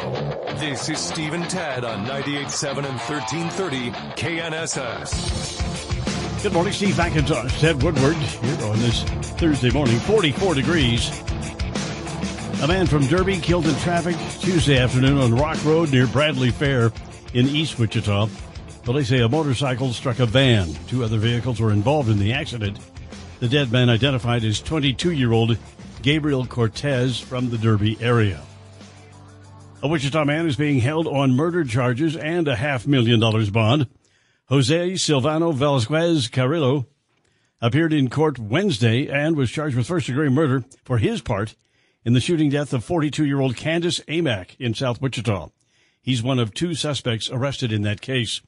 This 0.58 0.90
is 0.90 0.98
Stephen 0.98 1.44
Tad 1.44 1.86
on 1.86 2.08
98.7 2.08 2.78
and 2.78 2.98
1330 2.98 3.92
KNSS. 4.18 5.62
Good 6.42 6.54
morning, 6.54 6.74
Steve 6.74 6.96
McIntosh, 6.96 7.60
Ted 7.60 7.84
Woodward 7.84 8.16
here 8.16 8.66
on 8.66 8.80
this 8.80 9.04
Thursday 9.38 9.70
morning. 9.70 10.00
44 10.00 10.56
degrees. 10.56 11.10
A 12.64 12.68
man 12.68 12.88
from 12.88 13.06
Derby 13.06 13.38
killed 13.38 13.68
in 13.68 13.76
traffic 13.76 14.16
Tuesday 14.40 14.80
afternoon 14.80 15.20
on 15.20 15.36
Rock 15.36 15.64
Road 15.64 15.92
near 15.92 16.08
Bradley 16.08 16.50
Fair 16.50 16.92
in 17.36 17.48
East 17.48 17.78
Wichita. 17.78 18.28
Police 18.86 19.10
say 19.10 19.20
a 19.20 19.30
motorcycle 19.30 19.94
struck 19.94 20.18
a 20.18 20.26
van. 20.26 20.74
Two 20.88 21.04
other 21.04 21.20
vehicles 21.20 21.60
were 21.60 21.72
involved 21.72 22.10
in 22.10 22.18
the 22.18 22.34
accident. 22.34 22.80
The 23.40 23.48
dead 23.48 23.72
man 23.72 23.88
identified 23.88 24.44
as 24.44 24.60
22 24.60 25.12
year 25.12 25.32
old 25.32 25.56
Gabriel 26.02 26.46
Cortez 26.46 27.20
from 27.20 27.50
the 27.50 27.58
Derby 27.58 27.98
area. 28.02 28.42
A 29.82 29.88
Wichita 29.88 30.26
man 30.26 30.48
is 30.48 30.56
being 30.56 30.80
held 30.80 31.08
on 31.08 31.32
murder 31.32 31.64
charges 31.64 32.16
and 32.16 32.48
a 32.48 32.56
half 32.56 32.88
million 32.88 33.20
dollars 33.20 33.50
bond. 33.50 33.88
Jose 34.46 34.94
Silvano 34.94 35.54
Velasquez 35.54 36.28
Carrillo 36.28 36.88
appeared 37.62 37.94
in 37.94 38.10
court 38.10 38.40
Wednesday 38.40 39.08
and 39.08 39.36
was 39.36 39.52
charged 39.52 39.76
with 39.76 39.88
first 39.88 40.08
degree 40.08 40.30
murder 40.30 40.64
for 40.84 40.98
his 40.98 41.22
part 41.22 41.56
in 42.04 42.14
the 42.14 42.22
shooting 42.22 42.50
death 42.50 42.74
of 42.74 42.84
42 42.84 43.26
year 43.26 43.40
old 43.40 43.56
Candace 43.56 44.00
Amack 44.08 44.56
in 44.60 44.74
South 44.74 45.02
Wichita. 45.02 45.50
He's 46.02 46.24
one 46.24 46.40
of 46.40 46.54
two 46.54 46.74
suspects 46.74 47.30
arrested 47.30 47.72
in 47.72 47.82
that 47.84 48.02
case. 48.02 48.42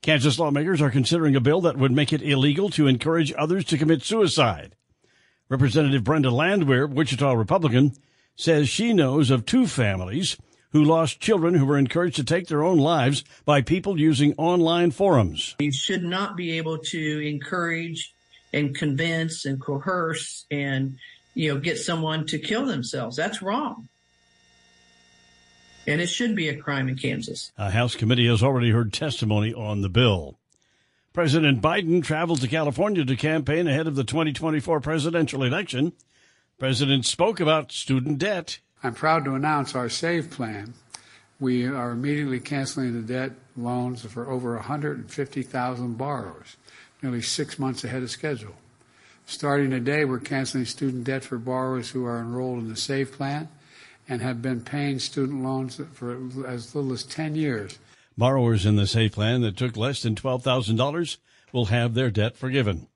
Kansas 0.00 0.38
lawmakers 0.38 0.80
are 0.80 0.90
considering 0.90 1.36
a 1.36 1.40
bill 1.40 1.60
that 1.60 1.76
would 1.76 1.92
make 1.92 2.12
it 2.12 2.22
illegal 2.22 2.68
to 2.70 2.86
encourage 2.86 3.32
others 3.38 3.64
to 3.66 3.78
commit 3.78 4.02
suicide. 4.02 4.74
Representative 5.52 6.02
Brenda 6.02 6.30
Landwehr, 6.30 6.86
Wichita 6.86 7.30
Republican, 7.34 7.92
says 8.34 8.70
she 8.70 8.94
knows 8.94 9.30
of 9.30 9.44
two 9.44 9.66
families 9.66 10.38
who 10.70 10.82
lost 10.82 11.20
children 11.20 11.52
who 11.52 11.66
were 11.66 11.76
encouraged 11.76 12.16
to 12.16 12.24
take 12.24 12.46
their 12.46 12.64
own 12.64 12.78
lives 12.78 13.22
by 13.44 13.60
people 13.60 14.00
using 14.00 14.32
online 14.38 14.90
forums. 14.90 15.54
You 15.58 15.70
should 15.70 16.04
not 16.04 16.38
be 16.38 16.52
able 16.56 16.78
to 16.78 17.28
encourage 17.28 18.14
and 18.54 18.74
convince 18.74 19.44
and 19.44 19.60
coerce 19.60 20.46
and, 20.50 20.96
you 21.34 21.52
know, 21.52 21.60
get 21.60 21.78
someone 21.78 22.24
to 22.28 22.38
kill 22.38 22.64
themselves. 22.64 23.14
That's 23.14 23.42
wrong. 23.42 23.90
And 25.86 26.00
it 26.00 26.08
should 26.08 26.34
be 26.34 26.48
a 26.48 26.56
crime 26.56 26.88
in 26.88 26.96
Kansas. 26.96 27.52
A 27.58 27.70
House 27.70 27.94
committee 27.94 28.28
has 28.28 28.42
already 28.42 28.70
heard 28.70 28.90
testimony 28.90 29.52
on 29.52 29.82
the 29.82 29.90
bill. 29.90 30.38
President 31.12 31.60
Biden 31.60 32.02
traveled 32.02 32.40
to 32.40 32.48
California 32.48 33.04
to 33.04 33.16
campaign 33.16 33.68
ahead 33.68 33.86
of 33.86 33.96
the 33.96 34.04
2024 34.04 34.80
presidential 34.80 35.42
election. 35.42 35.92
President 36.58 37.04
spoke 37.04 37.38
about 37.38 37.70
student 37.70 38.18
debt. 38.18 38.60
I'm 38.82 38.94
proud 38.94 39.26
to 39.26 39.34
announce 39.34 39.74
our 39.74 39.90
SAVE 39.90 40.30
plan. 40.30 40.72
We 41.38 41.66
are 41.66 41.90
immediately 41.90 42.40
canceling 42.40 42.94
the 42.94 43.06
debt 43.06 43.32
loans 43.58 44.06
for 44.06 44.30
over 44.30 44.54
150,000 44.54 45.98
borrowers, 45.98 46.56
nearly 47.02 47.20
six 47.20 47.58
months 47.58 47.84
ahead 47.84 48.02
of 48.02 48.10
schedule. 48.10 48.54
Starting 49.26 49.70
today, 49.70 50.06
we're 50.06 50.18
canceling 50.18 50.64
student 50.64 51.04
debt 51.04 51.24
for 51.24 51.36
borrowers 51.36 51.90
who 51.90 52.06
are 52.06 52.20
enrolled 52.20 52.60
in 52.60 52.70
the 52.70 52.76
SAVE 52.76 53.12
plan 53.12 53.48
and 54.08 54.22
have 54.22 54.40
been 54.40 54.62
paying 54.62 54.98
student 54.98 55.42
loans 55.42 55.78
for 55.92 56.16
as 56.46 56.74
little 56.74 56.92
as 56.94 57.04
10 57.04 57.34
years. 57.34 57.78
Borrowers 58.16 58.66
in 58.66 58.76
the 58.76 58.86
SAVE 58.86 59.12
plan 59.12 59.40
that 59.42 59.56
took 59.56 59.76
less 59.76 60.02
than 60.02 60.14
$12,000 60.14 61.16
will 61.52 61.66
have 61.66 61.94
their 61.94 62.10
debt 62.10 62.36
forgiven. 62.36 62.88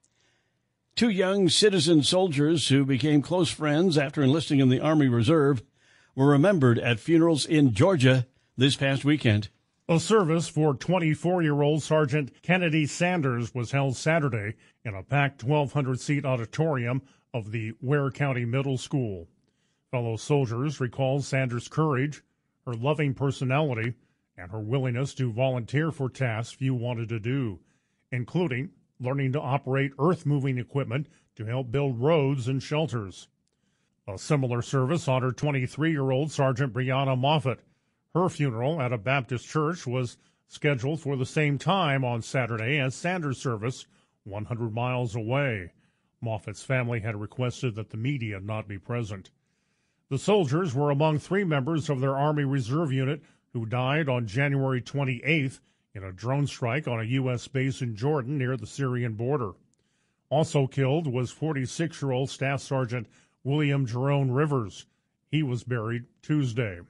Two 0.94 1.10
young 1.10 1.48
citizen 1.48 2.02
soldiers 2.02 2.68
who 2.68 2.84
became 2.84 3.20
close 3.20 3.50
friends 3.50 3.98
after 3.98 4.22
enlisting 4.22 4.60
in 4.60 4.68
the 4.68 4.80
Army 4.80 5.08
Reserve 5.08 5.62
were 6.14 6.28
remembered 6.28 6.78
at 6.78 6.98
funerals 6.98 7.44
in 7.44 7.74
Georgia 7.74 8.26
this 8.56 8.76
past 8.76 9.04
weekend. 9.04 9.50
A 9.88 10.00
service 10.00 10.48
for 10.48 10.74
24 10.74 11.42
year 11.42 11.62
old 11.62 11.82
Sergeant 11.82 12.42
Kennedy 12.42 12.86
Sanders 12.86 13.54
was 13.54 13.70
held 13.70 13.96
Saturday 13.96 14.54
in 14.84 14.94
a 14.94 15.02
packed 15.02 15.44
1,200 15.44 16.00
seat 16.00 16.24
auditorium 16.24 17.02
of 17.32 17.52
the 17.52 17.72
Ware 17.80 18.10
County 18.10 18.44
Middle 18.44 18.78
School. 18.78 19.28
Fellow 19.90 20.16
soldiers 20.16 20.80
recalled 20.80 21.24
Sanders' 21.24 21.68
courage, 21.68 22.22
her 22.64 22.74
loving 22.74 23.14
personality, 23.14 23.94
and 24.36 24.50
her 24.50 24.60
willingness 24.60 25.14
to 25.14 25.32
volunteer 25.32 25.90
for 25.90 26.10
tasks 26.10 26.54
few 26.54 26.74
wanted 26.74 27.08
to 27.08 27.18
do, 27.18 27.60
including 28.12 28.70
learning 29.00 29.32
to 29.32 29.40
operate 29.40 29.92
earth 29.98 30.26
moving 30.26 30.58
equipment 30.58 31.08
to 31.34 31.44
help 31.44 31.70
build 31.70 32.00
roads 32.00 32.48
and 32.48 32.62
shelters. 32.62 33.28
A 34.08 34.18
similar 34.18 34.62
service 34.62 35.08
honored 35.08 35.36
23 35.36 35.90
year 35.90 36.10
old 36.10 36.30
Sergeant 36.30 36.72
Brianna 36.72 37.18
Moffett. 37.18 37.58
Her 38.14 38.28
funeral 38.28 38.80
at 38.80 38.92
a 38.92 38.98
Baptist 38.98 39.46
church 39.46 39.86
was 39.86 40.16
scheduled 40.48 41.00
for 41.00 41.16
the 41.16 41.26
same 41.26 41.58
time 41.58 42.04
on 42.04 42.22
Saturday 42.22 42.78
as 42.78 42.94
Sanders' 42.94 43.38
service, 43.38 43.86
100 44.24 44.72
miles 44.72 45.16
away. 45.16 45.72
Moffett's 46.22 46.62
family 46.62 47.00
had 47.00 47.20
requested 47.20 47.74
that 47.74 47.90
the 47.90 47.96
media 47.96 48.40
not 48.40 48.68
be 48.68 48.78
present. 48.78 49.30
The 50.08 50.18
soldiers 50.18 50.74
were 50.74 50.90
among 50.90 51.18
three 51.18 51.44
members 51.44 51.90
of 51.90 52.00
their 52.00 52.16
Army 52.16 52.44
Reserve 52.44 52.92
unit 52.92 53.22
who 53.56 53.64
died 53.64 54.06
on 54.06 54.26
January 54.26 54.82
28th 54.82 55.60
in 55.94 56.04
a 56.04 56.12
drone 56.12 56.46
strike 56.46 56.86
on 56.86 57.00
a 57.00 57.04
U.S. 57.04 57.48
base 57.48 57.80
in 57.80 57.96
Jordan 57.96 58.36
near 58.36 58.54
the 58.54 58.66
Syrian 58.66 59.14
border. 59.14 59.52
Also 60.28 60.66
killed 60.66 61.10
was 61.10 61.30
46 61.30 62.02
year 62.02 62.12
old 62.12 62.28
Staff 62.28 62.60
Sergeant 62.60 63.06
William 63.44 63.86
Jerome 63.86 64.30
Rivers. 64.30 64.84
He 65.30 65.42
was 65.42 65.64
buried 65.64 66.04
Tuesday. 66.20 66.80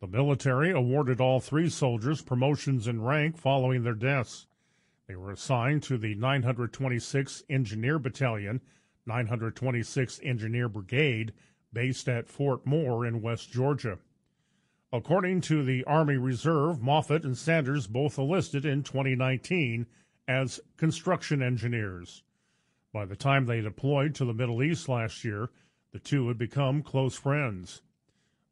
The 0.00 0.06
military 0.06 0.70
awarded 0.70 1.20
all 1.20 1.40
three 1.40 1.68
soldiers 1.68 2.22
promotions 2.22 2.88
in 2.88 3.02
rank 3.02 3.36
following 3.36 3.82
their 3.82 3.92
deaths. 3.92 4.46
They 5.08 5.16
were 5.16 5.32
assigned 5.32 5.82
to 5.82 5.98
the 5.98 6.14
926 6.14 7.42
Engineer 7.50 7.98
Battalion, 7.98 8.62
926 9.04 10.20
Engineer 10.22 10.70
Brigade, 10.70 11.34
based 11.70 12.08
at 12.08 12.28
Fort 12.28 12.64
Moore 12.64 13.04
in 13.04 13.20
West 13.20 13.52
Georgia. 13.52 13.98
According 14.90 15.42
to 15.42 15.62
the 15.62 15.84
Army 15.84 16.16
Reserve, 16.16 16.80
Moffett 16.80 17.22
and 17.22 17.36
Sanders 17.36 17.86
both 17.86 18.18
enlisted 18.18 18.64
in 18.64 18.82
2019 18.82 19.86
as 20.26 20.60
construction 20.78 21.42
engineers. 21.42 22.22
By 22.90 23.04
the 23.04 23.14
time 23.14 23.44
they 23.44 23.60
deployed 23.60 24.14
to 24.14 24.24
the 24.24 24.32
Middle 24.32 24.62
East 24.62 24.88
last 24.88 25.24
year, 25.24 25.50
the 25.92 25.98
two 25.98 26.28
had 26.28 26.38
become 26.38 26.82
close 26.82 27.14
friends. 27.14 27.82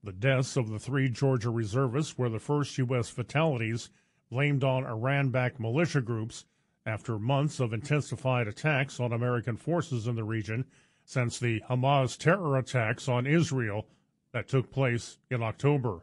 The 0.05 0.13
deaths 0.13 0.59
of 0.59 0.69
the 0.69 0.79
three 0.79 1.09
Georgia 1.09 1.49
reservists 1.49 2.19
were 2.19 2.29
the 2.29 2.39
first 2.39 2.77
U.S. 2.77 3.09
fatalities 3.09 3.89
blamed 4.29 4.63
on 4.63 4.85
Iran 4.85 5.31
backed 5.31 5.59
militia 5.59 6.03
groups 6.03 6.45
after 6.85 7.19
months 7.19 7.61
of 7.61 7.73
intensified 7.73 8.47
attacks 8.47 9.01
on 9.01 9.11
American 9.11 9.57
forces 9.57 10.07
in 10.07 10.17
the 10.17 10.25
region 10.25 10.67
since 11.03 11.39
the 11.39 11.63
Hamas 11.71 12.19
terror 12.19 12.59
attacks 12.59 13.09
on 13.09 13.27
Israel 13.27 13.89
that 14.33 14.49
took 14.49 14.71
place 14.71 15.17
in 15.31 15.43
October. 15.43 16.03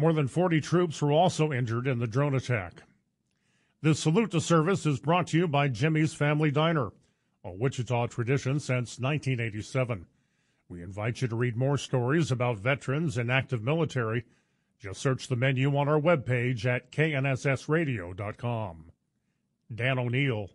More 0.00 0.14
than 0.14 0.28
40 0.28 0.62
troops 0.62 1.02
were 1.02 1.12
also 1.12 1.52
injured 1.52 1.86
in 1.86 1.98
the 1.98 2.06
drone 2.06 2.34
attack. 2.34 2.84
This 3.82 4.00
salute 4.00 4.30
to 4.30 4.40
service 4.40 4.86
is 4.86 4.98
brought 4.98 5.26
to 5.26 5.36
you 5.36 5.46
by 5.46 5.68
Jimmy's 5.68 6.14
Family 6.14 6.50
Diner, 6.50 6.88
a 7.44 7.52
Wichita 7.52 8.06
tradition 8.06 8.60
since 8.60 8.98
1987. 8.98 10.06
We 10.70 10.82
invite 10.82 11.20
you 11.20 11.28
to 11.28 11.36
read 11.36 11.54
more 11.54 11.76
stories 11.76 12.30
about 12.30 12.56
veterans 12.56 13.18
and 13.18 13.30
active 13.30 13.62
military. 13.62 14.24
Just 14.78 15.02
search 15.02 15.28
the 15.28 15.36
menu 15.36 15.76
on 15.76 15.86
our 15.86 16.00
webpage 16.00 16.64
at 16.64 16.90
knssradio.com. 16.90 18.92
Dan 19.74 19.98
O'Neill, 19.98 20.48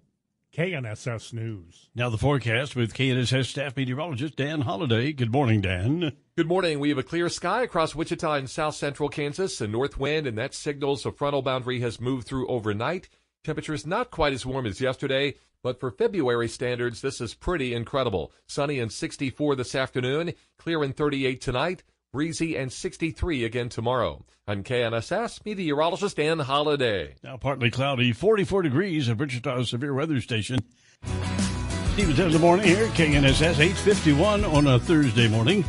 KNSS 0.56 1.34
News. 1.34 1.89
Now 1.96 2.10
the 2.10 2.18
forecast 2.18 2.78
with 2.78 2.94
KNSS 2.94 3.48
staff 3.48 3.76
meteorologist 3.76 4.38
Dan 4.38 4.62
Holliday. 4.62 5.12
Good 5.12 5.30
morning, 5.32 5.60
Dan. 5.60 6.13
Good 6.38 6.48
morning. 6.48 6.80
We 6.80 6.88
have 6.88 6.98
a 6.98 7.04
clear 7.04 7.28
sky 7.28 7.63
across 7.63 7.94
Wichita 7.94 8.36
and 8.36 8.50
south 8.50 8.76
central 8.76 9.10
Kansas, 9.10 9.60
a 9.60 9.68
north 9.68 10.00
wind, 10.00 10.28
and 10.28 10.38
that 10.38 10.54
signals 10.54 11.06
a 11.06 11.12
frontal 11.12 11.41
boundary 11.41 11.82
has 11.82 12.00
moved 12.00 12.26
through 12.26 12.48
overnight. 12.48 13.10
Temperatures 13.44 13.86
not 13.86 14.12
quite 14.12 14.32
as 14.32 14.46
warm 14.46 14.65
as 14.65 14.80
yesterday, 14.80 15.36
but 15.62 15.78
for 15.78 15.91
February 15.91 16.48
standards, 16.48 17.02
this 17.02 17.20
is 17.20 17.34
pretty 17.34 17.74
incredible. 17.74 18.32
Sunny 18.48 18.80
and 18.80 18.94
64 18.94 19.58
this 19.58 19.76
afternoon, 19.76 20.34
clear 20.58 20.84
and 20.84 20.96
38 20.96 21.41
tonight, 21.41 21.84
breezy 22.15 22.56
and 22.56 22.71
63 22.71 23.43
again 23.43 23.67
tomorrow. 23.67 24.23
I'm 24.47 24.63
KNSS 24.63 25.43
meteorologist 25.43 26.15
Dan 26.15 26.39
Holliday. 26.39 27.15
Now 27.21 27.36
partly 27.36 27.69
cloudy, 27.69 28.13
44 28.13 28.62
degrees 28.62 29.10
at 29.10 29.17
Wichita's 29.17 29.71
severe 29.71 29.93
weather 29.93 30.21
station. 30.21 30.60
Steve 31.91 32.17
in 32.17 32.32
the 32.32 32.39
morning 32.39 32.67
here, 32.67 32.88
KNSS 32.88 33.60
851 33.60 34.45
on 34.45 34.65
a 34.65 34.80
Thursday 34.80 35.28
morning. 35.28 35.65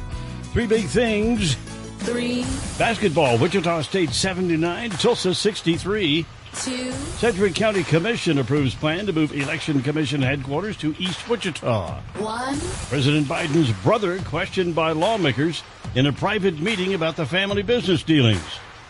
Three 0.52 0.68
big 0.68 0.84
things. 0.84 1.56
Three. 1.98 2.42
Basketball, 2.78 3.38
Wichita 3.38 3.82
State 3.82 4.10
79, 4.10 4.90
Tulsa 4.90 5.34
63. 5.34 6.24
Two. 6.62 6.90
Sedgwick 7.18 7.54
County 7.54 7.84
Commission 7.84 8.38
approves 8.38 8.74
plan 8.74 9.06
to 9.06 9.12
move 9.12 9.32
Election 9.32 9.82
Commission 9.82 10.22
headquarters 10.22 10.76
to 10.78 10.94
East 10.98 11.28
Wichita. 11.28 12.00
One. 12.18 12.58
President 12.88 13.26
Biden's 13.26 13.72
brother 13.82 14.18
questioned 14.20 14.74
by 14.74 14.92
lawmakers 14.92 15.62
in 15.94 16.06
a 16.06 16.12
private 16.12 16.58
meeting 16.58 16.94
about 16.94 17.16
the 17.16 17.26
family 17.26 17.62
business 17.62 18.02
dealings. 18.02 18.42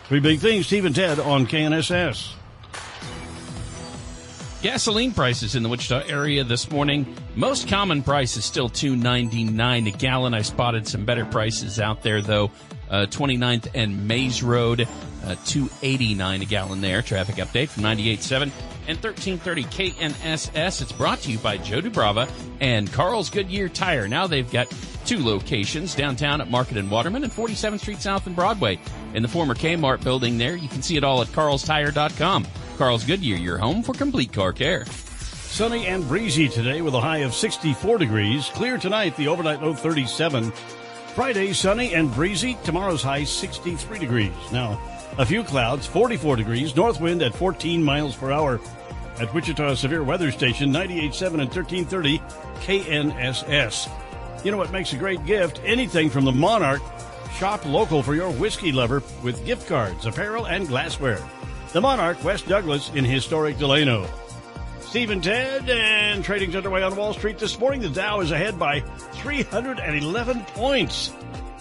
Three 0.05 0.21
big 0.21 0.39
things, 0.39 0.67
Steve 0.67 0.85
and 0.85 0.95
Ted 0.95 1.19
on 1.19 1.47
KNSS. 1.47 2.33
Gasoline 4.63 5.13
prices 5.13 5.55
in 5.55 5.63
the 5.63 5.69
Wichita 5.69 6.05
area 6.09 6.43
this 6.43 6.71
morning. 6.71 7.15
Most 7.35 7.69
common 7.69 8.03
price 8.03 8.37
is 8.37 8.45
still 8.45 8.69
two 8.69 8.97
ninety 8.97 9.45
nine 9.45 9.87
a 9.87 9.91
gallon. 9.91 10.35
I 10.35 10.43
spotted 10.43 10.89
some 10.89 11.05
better 11.05 11.25
prices 11.25 11.79
out 11.79 12.03
there 12.03 12.23
though. 12.23 12.51
Uh, 12.89 13.05
29th 13.07 13.69
and 13.75 14.07
Mays 14.07 14.45
Road, 14.45 14.87
uh, 15.27 15.35
289 15.45 16.43
a 16.43 16.45
gallon 16.45 16.81
there. 16.81 17.03
Traffic 17.03 17.37
update 17.37 17.69
from 17.69 17.83
98.7 17.83 18.51
and 18.89 19.03
1330 19.03 19.65
KNSS. 19.65 20.83
It's 20.83 20.93
brought 20.93 21.21
to 21.21 21.33
you 21.33 21.39
by 21.39 21.59
Joe 21.59 21.81
Dubrava 21.81 22.31
and 22.61 22.93
Carl's 22.93 23.31
Goodyear 23.31 23.69
Tire. 23.69 24.09
Now 24.09 24.27
they've 24.27 24.51
got 24.51 24.73
two 25.05 25.25
locations 25.25 25.95
downtown 25.95 26.41
at 26.41 26.51
Market 26.51 26.77
and 26.77 26.91
Waterman 26.91 27.25
and 27.25 27.33
47th 27.33 27.81
Street 27.81 28.01
South 28.01 28.27
and 28.27 28.37
Broadway. 28.37 28.79
In 29.15 29.23
the 29.23 29.29
former 29.29 29.55
Kmart 29.55 30.03
building 30.03 30.39
there, 30.39 30.57
you 30.57 30.69
can 30.69 30.83
see 30.83 30.97
it 30.97 31.05
all 31.05 31.21
at 31.23 31.29
carlstire.com. 31.29 32.47
Carl's 32.79 33.05
Goodyear, 33.05 33.37
your 33.37 33.59
home 33.59 33.83
for 33.83 33.95
complete 33.95 34.33
car 34.33 34.53
care. 34.53 34.85
Sunny 34.85 35.87
and 35.87 36.07
breezy 36.07 36.49
today 36.49 36.83
with 36.83 36.95
a 36.95 37.01
high 37.01 37.19
of 37.19 37.35
64 37.35 37.99
degrees. 37.99 38.51
Clear 38.51 38.77
tonight, 38.77 39.17
the 39.17 39.29
overnight 39.29 39.63
low 39.63 39.75
37. 39.75 40.51
Friday, 41.15 41.55
sunny 41.55 41.95
and 41.95 42.13
breezy. 42.13 42.59
Tomorrow's 42.63 43.03
high 43.03 43.25
63 43.25 43.99
degrees. 43.99 44.35
Now, 44.53 44.79
a 45.19 45.27
few 45.27 45.43
clouds, 45.43 45.87
44 45.87 46.37
degrees. 46.37 46.77
North 46.77 47.01
wind 47.01 47.23
at 47.23 47.35
14 47.35 47.83
miles 47.83 48.17
per 48.17 48.31
hour. 48.31 48.61
At 49.19 49.33
Wichita 49.33 49.75
Severe 49.75 50.05
Weather 50.05 50.31
Station, 50.31 50.71
98.7 50.71 51.41
and 51.41 51.51
1330 51.51 52.19
KNSS. 52.61 53.89
You 54.45 54.51
know 54.51 54.59
what 54.59 54.73
makes 54.73 54.93
a 54.93 54.97
great 54.97 55.25
gift? 55.25 55.61
Anything 55.65 56.11
from 56.11 56.25
the 56.25 56.33
Monarch. 56.33 56.83
Shop 57.37 57.65
local 57.67 58.03
for 58.03 58.15
your 58.15 58.31
whiskey 58.31 58.73
lover 58.73 59.03
with 59.23 59.45
gift 59.45 59.67
cards, 59.69 60.07
apparel, 60.07 60.47
and 60.47 60.69
glassware. 60.69 61.21
The 61.73 61.81
Monarch, 61.81 62.23
West 62.25 62.47
Douglas 62.47 62.91
in 62.95 63.05
historic 63.05 63.59
Delano. 63.59 64.09
Stephen 64.81 65.21
Ted 65.21 65.69
and 65.69 66.25
trading's 66.25 66.55
underway 66.55 66.83
on 66.83 66.95
Wall 66.97 67.13
Street 67.13 67.39
this 67.39 67.59
morning. 67.59 67.81
The 67.81 67.91
Dow 67.91 68.21
is 68.21 68.31
ahead 68.31 68.59
by 68.59 68.81
311 69.13 70.45
points. 70.55 71.13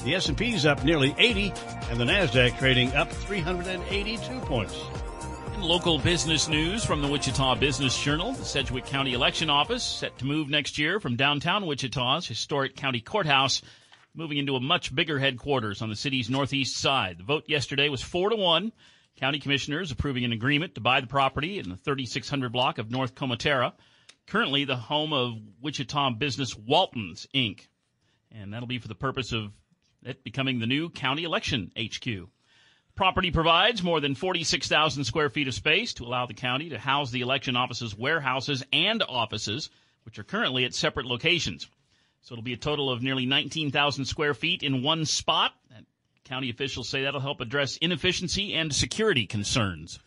The 0.05 0.13
S&P's 0.13 0.67
up 0.67 0.83
nearly 0.83 1.15
80 1.17 1.51
and 1.89 1.99
the 1.99 2.03
Nasdaq 2.03 2.59
trading 2.59 2.93
up 2.93 3.11
382 3.11 4.39
points. 4.41 4.79
In 5.55 5.61
local 5.61 5.97
business 5.97 6.47
news 6.47 6.85
from 6.85 7.01
the 7.01 7.07
Wichita 7.07 7.55
Business 7.55 7.99
Journal, 7.99 8.33
the 8.33 8.45
Sedgwick 8.45 8.85
County 8.85 9.13
Election 9.13 9.49
Office 9.49 9.81
set 9.81 10.15
to 10.19 10.25
move 10.25 10.47
next 10.47 10.77
year 10.77 10.99
from 10.99 11.15
downtown 11.15 11.65
Wichita's 11.65 12.27
historic 12.27 12.75
county 12.75 13.01
courthouse, 13.01 13.63
moving 14.13 14.37
into 14.37 14.55
a 14.55 14.59
much 14.59 14.93
bigger 14.93 15.17
headquarters 15.17 15.81
on 15.81 15.89
the 15.89 15.95
city's 15.95 16.29
northeast 16.29 16.77
side. 16.77 17.17
The 17.17 17.23
vote 17.23 17.45
yesterday 17.47 17.89
was 17.89 18.03
4 18.03 18.29
to 18.29 18.35
1. 18.35 18.71
County 19.15 19.39
commissioners 19.39 19.89
approving 19.89 20.23
an 20.23 20.33
agreement 20.33 20.75
to 20.75 20.81
buy 20.81 21.01
the 21.01 21.07
property 21.07 21.57
in 21.57 21.67
the 21.67 21.77
3600 21.77 22.51
block 22.51 22.77
of 22.77 22.91
North 22.91 23.15
Comotara. 23.15 23.73
currently 24.27 24.65
the 24.65 24.75
home 24.75 25.13
of 25.13 25.33
Wichita 25.61 26.11
business 26.11 26.55
Waltons 26.55 27.25
Inc. 27.33 27.61
And 28.31 28.53
that'll 28.53 28.67
be 28.67 28.77
for 28.77 28.87
the 28.87 28.93
purpose 28.93 29.31
of 29.31 29.51
it 30.05 30.23
becoming 30.23 30.59
the 30.59 30.67
new 30.67 30.89
county 30.89 31.23
election 31.23 31.71
HQ. 31.77 32.29
Property 32.95 33.31
provides 33.31 33.83
more 33.83 33.99
than 33.99 34.15
46,000 34.15 35.03
square 35.03 35.29
feet 35.29 35.49
of 35.49 35.53
space 35.53 35.93
to 35.95 36.05
allow 36.05 36.25
the 36.25 36.33
county 36.33 36.69
to 36.69 36.79
house 36.79 37.11
the 37.11 37.21
election 37.21 37.57
office's 37.57 37.97
warehouses 37.97 38.63
and 38.71 39.03
offices, 39.03 39.69
which 40.03 40.17
are 40.17 40.23
currently 40.23 40.63
at 40.63 40.73
separate 40.73 41.05
locations. 41.05 41.67
So 42.21 42.33
it'll 42.33 42.43
be 42.43 42.53
a 42.53 42.57
total 42.57 42.89
of 42.89 43.03
nearly 43.03 43.25
19,000 43.25 44.05
square 44.05 44.33
feet 44.33 44.63
in 44.63 44.81
one 44.81 45.05
spot. 45.05 45.51
And 45.75 45.85
county 46.23 46.49
officials 46.49 46.87
say 46.87 47.03
that'll 47.03 47.19
help 47.19 47.41
address 47.41 47.77
inefficiency 47.77 48.53
and 48.53 48.73
security 48.73 49.25
concerns. 49.25 49.99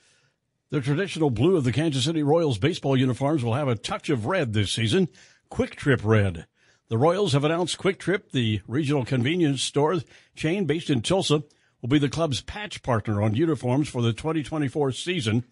The 0.70 0.80
traditional 0.80 1.30
blue 1.30 1.56
of 1.56 1.64
the 1.64 1.72
Kansas 1.72 2.04
City 2.04 2.22
Royals 2.22 2.58
baseball 2.58 2.96
uniforms 2.96 3.44
will 3.44 3.54
have 3.54 3.68
a 3.68 3.74
touch 3.74 4.10
of 4.10 4.26
red 4.26 4.52
this 4.52 4.72
season. 4.72 5.08
QuikTrip 5.50 6.04
Red. 6.04 6.46
The 6.88 6.96
Royals 6.96 7.34
have 7.34 7.44
announced 7.44 7.76
QuikTrip, 7.76 8.30
the 8.30 8.62
regional 8.66 9.04
convenience 9.04 9.62
store 9.62 9.98
chain 10.34 10.64
based 10.64 10.88
in 10.88 11.02
Tulsa, 11.02 11.42
will 11.82 11.88
be 11.90 11.98
the 11.98 12.08
club's 12.08 12.40
patch 12.40 12.82
partner 12.82 13.20
on 13.20 13.34
uniforms 13.34 13.90
for 13.90 14.00
the 14.00 14.14
2024 14.14 14.92
season. 14.92 15.44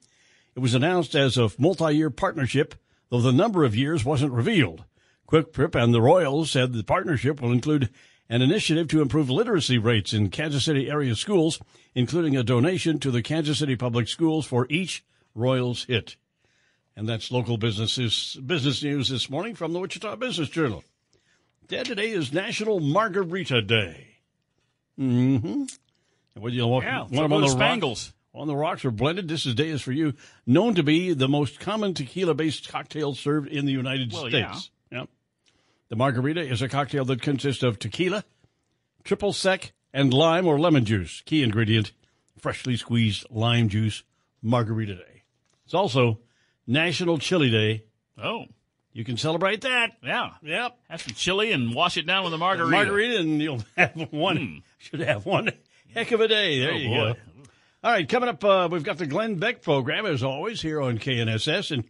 It 0.55 0.61
was 0.61 0.73
announced 0.73 1.15
as 1.15 1.37
a 1.37 1.51
multi-year 1.59 2.09
partnership, 2.09 2.75
though 3.11 3.21
the 3.21 3.33
number 3.33 3.65
of 3.65 3.77
years 3.77 4.03
wasn't 4.03 4.33
revealed. 4.33 4.85
QuikTrip 5.29 5.75
and 5.75 5.93
the 5.93 6.01
Royals 6.01 6.51
said 6.51 6.73
the 6.73 6.83
partnership 6.83 7.43
will 7.43 7.53
include 7.53 7.91
an 8.31 8.41
initiative 8.41 8.89
to 8.89 9.03
improve 9.03 9.29
literacy 9.29 9.77
rates 9.77 10.15
in 10.15 10.31
Kansas 10.31 10.65
City 10.65 10.89
area 10.89 11.15
schools, 11.15 11.61
including 11.95 12.35
a 12.35 12.43
donation 12.43 12.99
to 13.01 13.11
the 13.11 13.23
Kansas 13.23 13.59
City 13.59 13.77
Public 13.77 14.09
Schools 14.09 14.47
for 14.47 14.67
each 14.71 15.05
Royals 15.35 15.85
hit. 15.85 16.17
And 16.97 17.07
that's 17.07 17.31
local 17.31 17.59
business 17.59 17.99
news 17.99 19.09
this 19.11 19.29
morning 19.29 19.55
from 19.55 19.75
the 19.75 19.81
Wichita 19.81 20.17
Business 20.17 20.49
Journal. 20.49 20.83
Dad, 21.69 21.87
today 21.87 22.11
is 22.11 22.33
National 22.33 22.79
Margarita 22.79 23.61
Day. 23.61 24.19
Mm-hmm. 25.01 25.47
And 25.47 25.71
whether 26.37 26.55
you 26.55 26.65
want, 26.67 26.85
Yeah, 26.85 27.01
want 27.01 27.13
them 27.13 27.33
on 27.33 27.41
the 27.41 27.49
Spangles. 27.49 28.13
Rocks, 28.35 28.41
on 28.41 28.47
the 28.47 28.55
rocks 28.55 28.85
or 28.85 28.93
blended, 28.93 29.27
this 29.27 29.47
is 29.47 29.55
day 29.57 29.71
is 29.71 29.83
for 29.83 29.91
you. 29.91 30.15
Known 30.47 30.77
to 30.77 30.85
be 30.85 31.13
the 31.13 31.27
most 31.27 31.59
common 31.59 31.93
tequila-based 31.93 32.69
cocktail 32.69 33.15
served 33.15 33.49
in 33.49 33.67
the 33.67 33.73
United 33.73 34.13
Well, 34.13 34.29
States. 34.29 34.71
Yep. 34.93 35.09
The 35.89 35.97
margarita 35.97 36.41
is 36.41 36.63
a 36.63 36.69
cocktail 36.69 37.05
that 37.07 37.21
consists 37.21 37.65
of 37.65 37.81
tequila, 37.81 38.25
triple 39.03 39.33
sec, 39.33 39.73
and 39.93 40.15
lime 40.15 40.47
or 40.47 40.61
lemon 40.61 40.85
juice. 40.85 41.21
Key 41.23 41.43
ingredient, 41.43 41.91
freshly 42.39 42.77
squeezed 42.77 43.27
lime 43.29 43.69
juice, 43.69 44.05
margarita 44.41 44.95
day. 44.95 45.25
It's 45.65 45.75
also 45.75 46.21
National 46.65 47.19
Chili 47.19 47.51
Day. 47.51 47.85
Oh. 48.23 48.45
You 48.97 49.05
can 49.05 49.19
celebrate 49.19 49.61
that. 49.61 49.91
Yeah. 50.03 50.31
Yep. 50.43 50.79
Have 50.89 51.03
some 51.03 51.13
chili 51.13 51.53
and 51.53 51.75
wash 51.75 51.99
it 51.99 52.07
down 52.07 52.25
with 52.25 52.33
a 52.33 52.39
margarita. 52.39 52.71
Margarita, 52.71 53.19
and 53.19 53.43
you'll 53.43 53.63
have 53.77 53.95
one. 54.11 54.63
Should 54.79 55.01
have 55.01 55.27
one 55.27 55.53
heck 55.93 56.13
of 56.13 56.23
a 56.23 56.29
day. 56.29 56.61
There 56.61 56.73
Oh, 56.73 56.77
you 56.77 56.89
boy. 56.89 56.95
go. 57.13 57.15
All 57.85 57.93
right, 57.93 58.09
coming 58.09 58.31
up, 58.31 58.43
uh, 58.43 58.69
we've 58.73 58.83
got 58.83 58.97
the 58.97 59.07
Glenn 59.07 59.35
Beck 59.35 59.61
program 59.61 60.07
as 60.07 60.23
always 60.23 60.63
here 60.63 60.81
on 60.81 60.97
KNSS, 60.99 61.73
and 61.73 61.85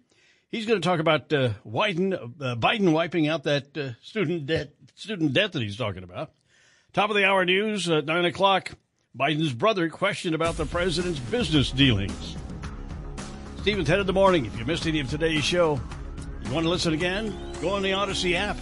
he's 0.49 0.67
going 0.67 0.81
to 0.81 0.87
talk 0.87 0.99
about 0.99 1.33
uh, 1.33 1.51
Biden, 1.65 2.13
uh, 2.15 2.57
Biden 2.57 2.91
wiping 2.93 3.29
out 3.29 3.45
that 3.45 3.79
uh, 3.79 3.91
student 4.03 4.47
debt, 4.47 4.73
student 4.97 5.33
debt 5.33 5.53
that 5.53 5.63
he's 5.63 5.77
talking 5.77 6.03
about. 6.03 6.33
Top 6.93 7.09
of 7.09 7.15
the 7.15 7.25
hour 7.25 7.45
news 7.45 7.89
at 7.89 8.05
nine 8.05 8.25
o'clock. 8.25 8.73
Biden's 9.17 9.53
brother 9.53 9.89
questioned 9.91 10.35
about 10.35 10.57
the 10.57 10.67
president's 10.67 11.21
business 11.21 11.71
dealings. 11.71 12.37
Steve 13.61 13.79
and 13.79 13.87
Ted 13.87 14.01
in 14.01 14.07
the 14.07 14.13
Morning. 14.13 14.45
If 14.45 14.59
you 14.59 14.65
missed 14.65 14.87
any 14.89 14.99
of 15.01 15.09
today's 15.09 15.45
show, 15.45 15.81
you 16.47 16.55
want 16.55 16.65
to 16.65 16.71
listen 16.71 16.95
again? 16.95 17.37
Go 17.61 17.71
on 17.71 17.83
the 17.83 17.91
Audacy 17.91 18.35
app. 18.35 18.57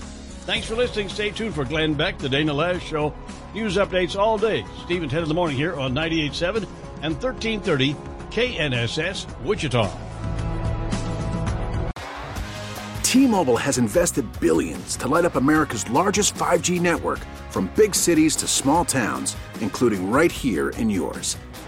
Thanks 0.47 0.67
for 0.67 0.75
listening. 0.75 1.09
Stay 1.09 1.31
tuned 1.31 1.55
for 1.55 1.65
Glenn 1.65 1.95
Beck, 1.95 2.19
the 2.19 2.29
Dana 2.29 2.53
Loesch 2.53 2.81
Show. 2.81 3.15
News 3.55 3.77
updates 3.77 4.19
all 4.19 4.39
day. 4.39 4.65
Steve 4.85 5.03
and 5.03 5.11
Ted 5.11 5.23
in 5.23 5.29
the 5.29 5.35
Morning 5.35 5.57
here 5.57 5.75
on 5.79 5.95
98.7 5.95 6.67
and 7.03 7.15
1330 7.23 7.95
KNSS 8.31 9.43
Wichita. 9.43 9.91
T-Mobile 13.03 13.57
has 13.57 13.79
invested 13.79 14.27
billions 14.41 14.97
to 14.97 15.07
light 15.07 15.25
up 15.25 15.37
America's 15.37 15.89
largest 15.89 16.35
5G 16.35 16.81
network 16.81 17.21
from 17.51 17.71
big 17.77 17.95
cities 17.95 18.35
to 18.37 18.49
small 18.49 18.85
towns, 18.85 19.37
including 19.61 20.11
right 20.11 20.33
here 20.33 20.71
in 20.71 20.91
yours. 20.91 21.37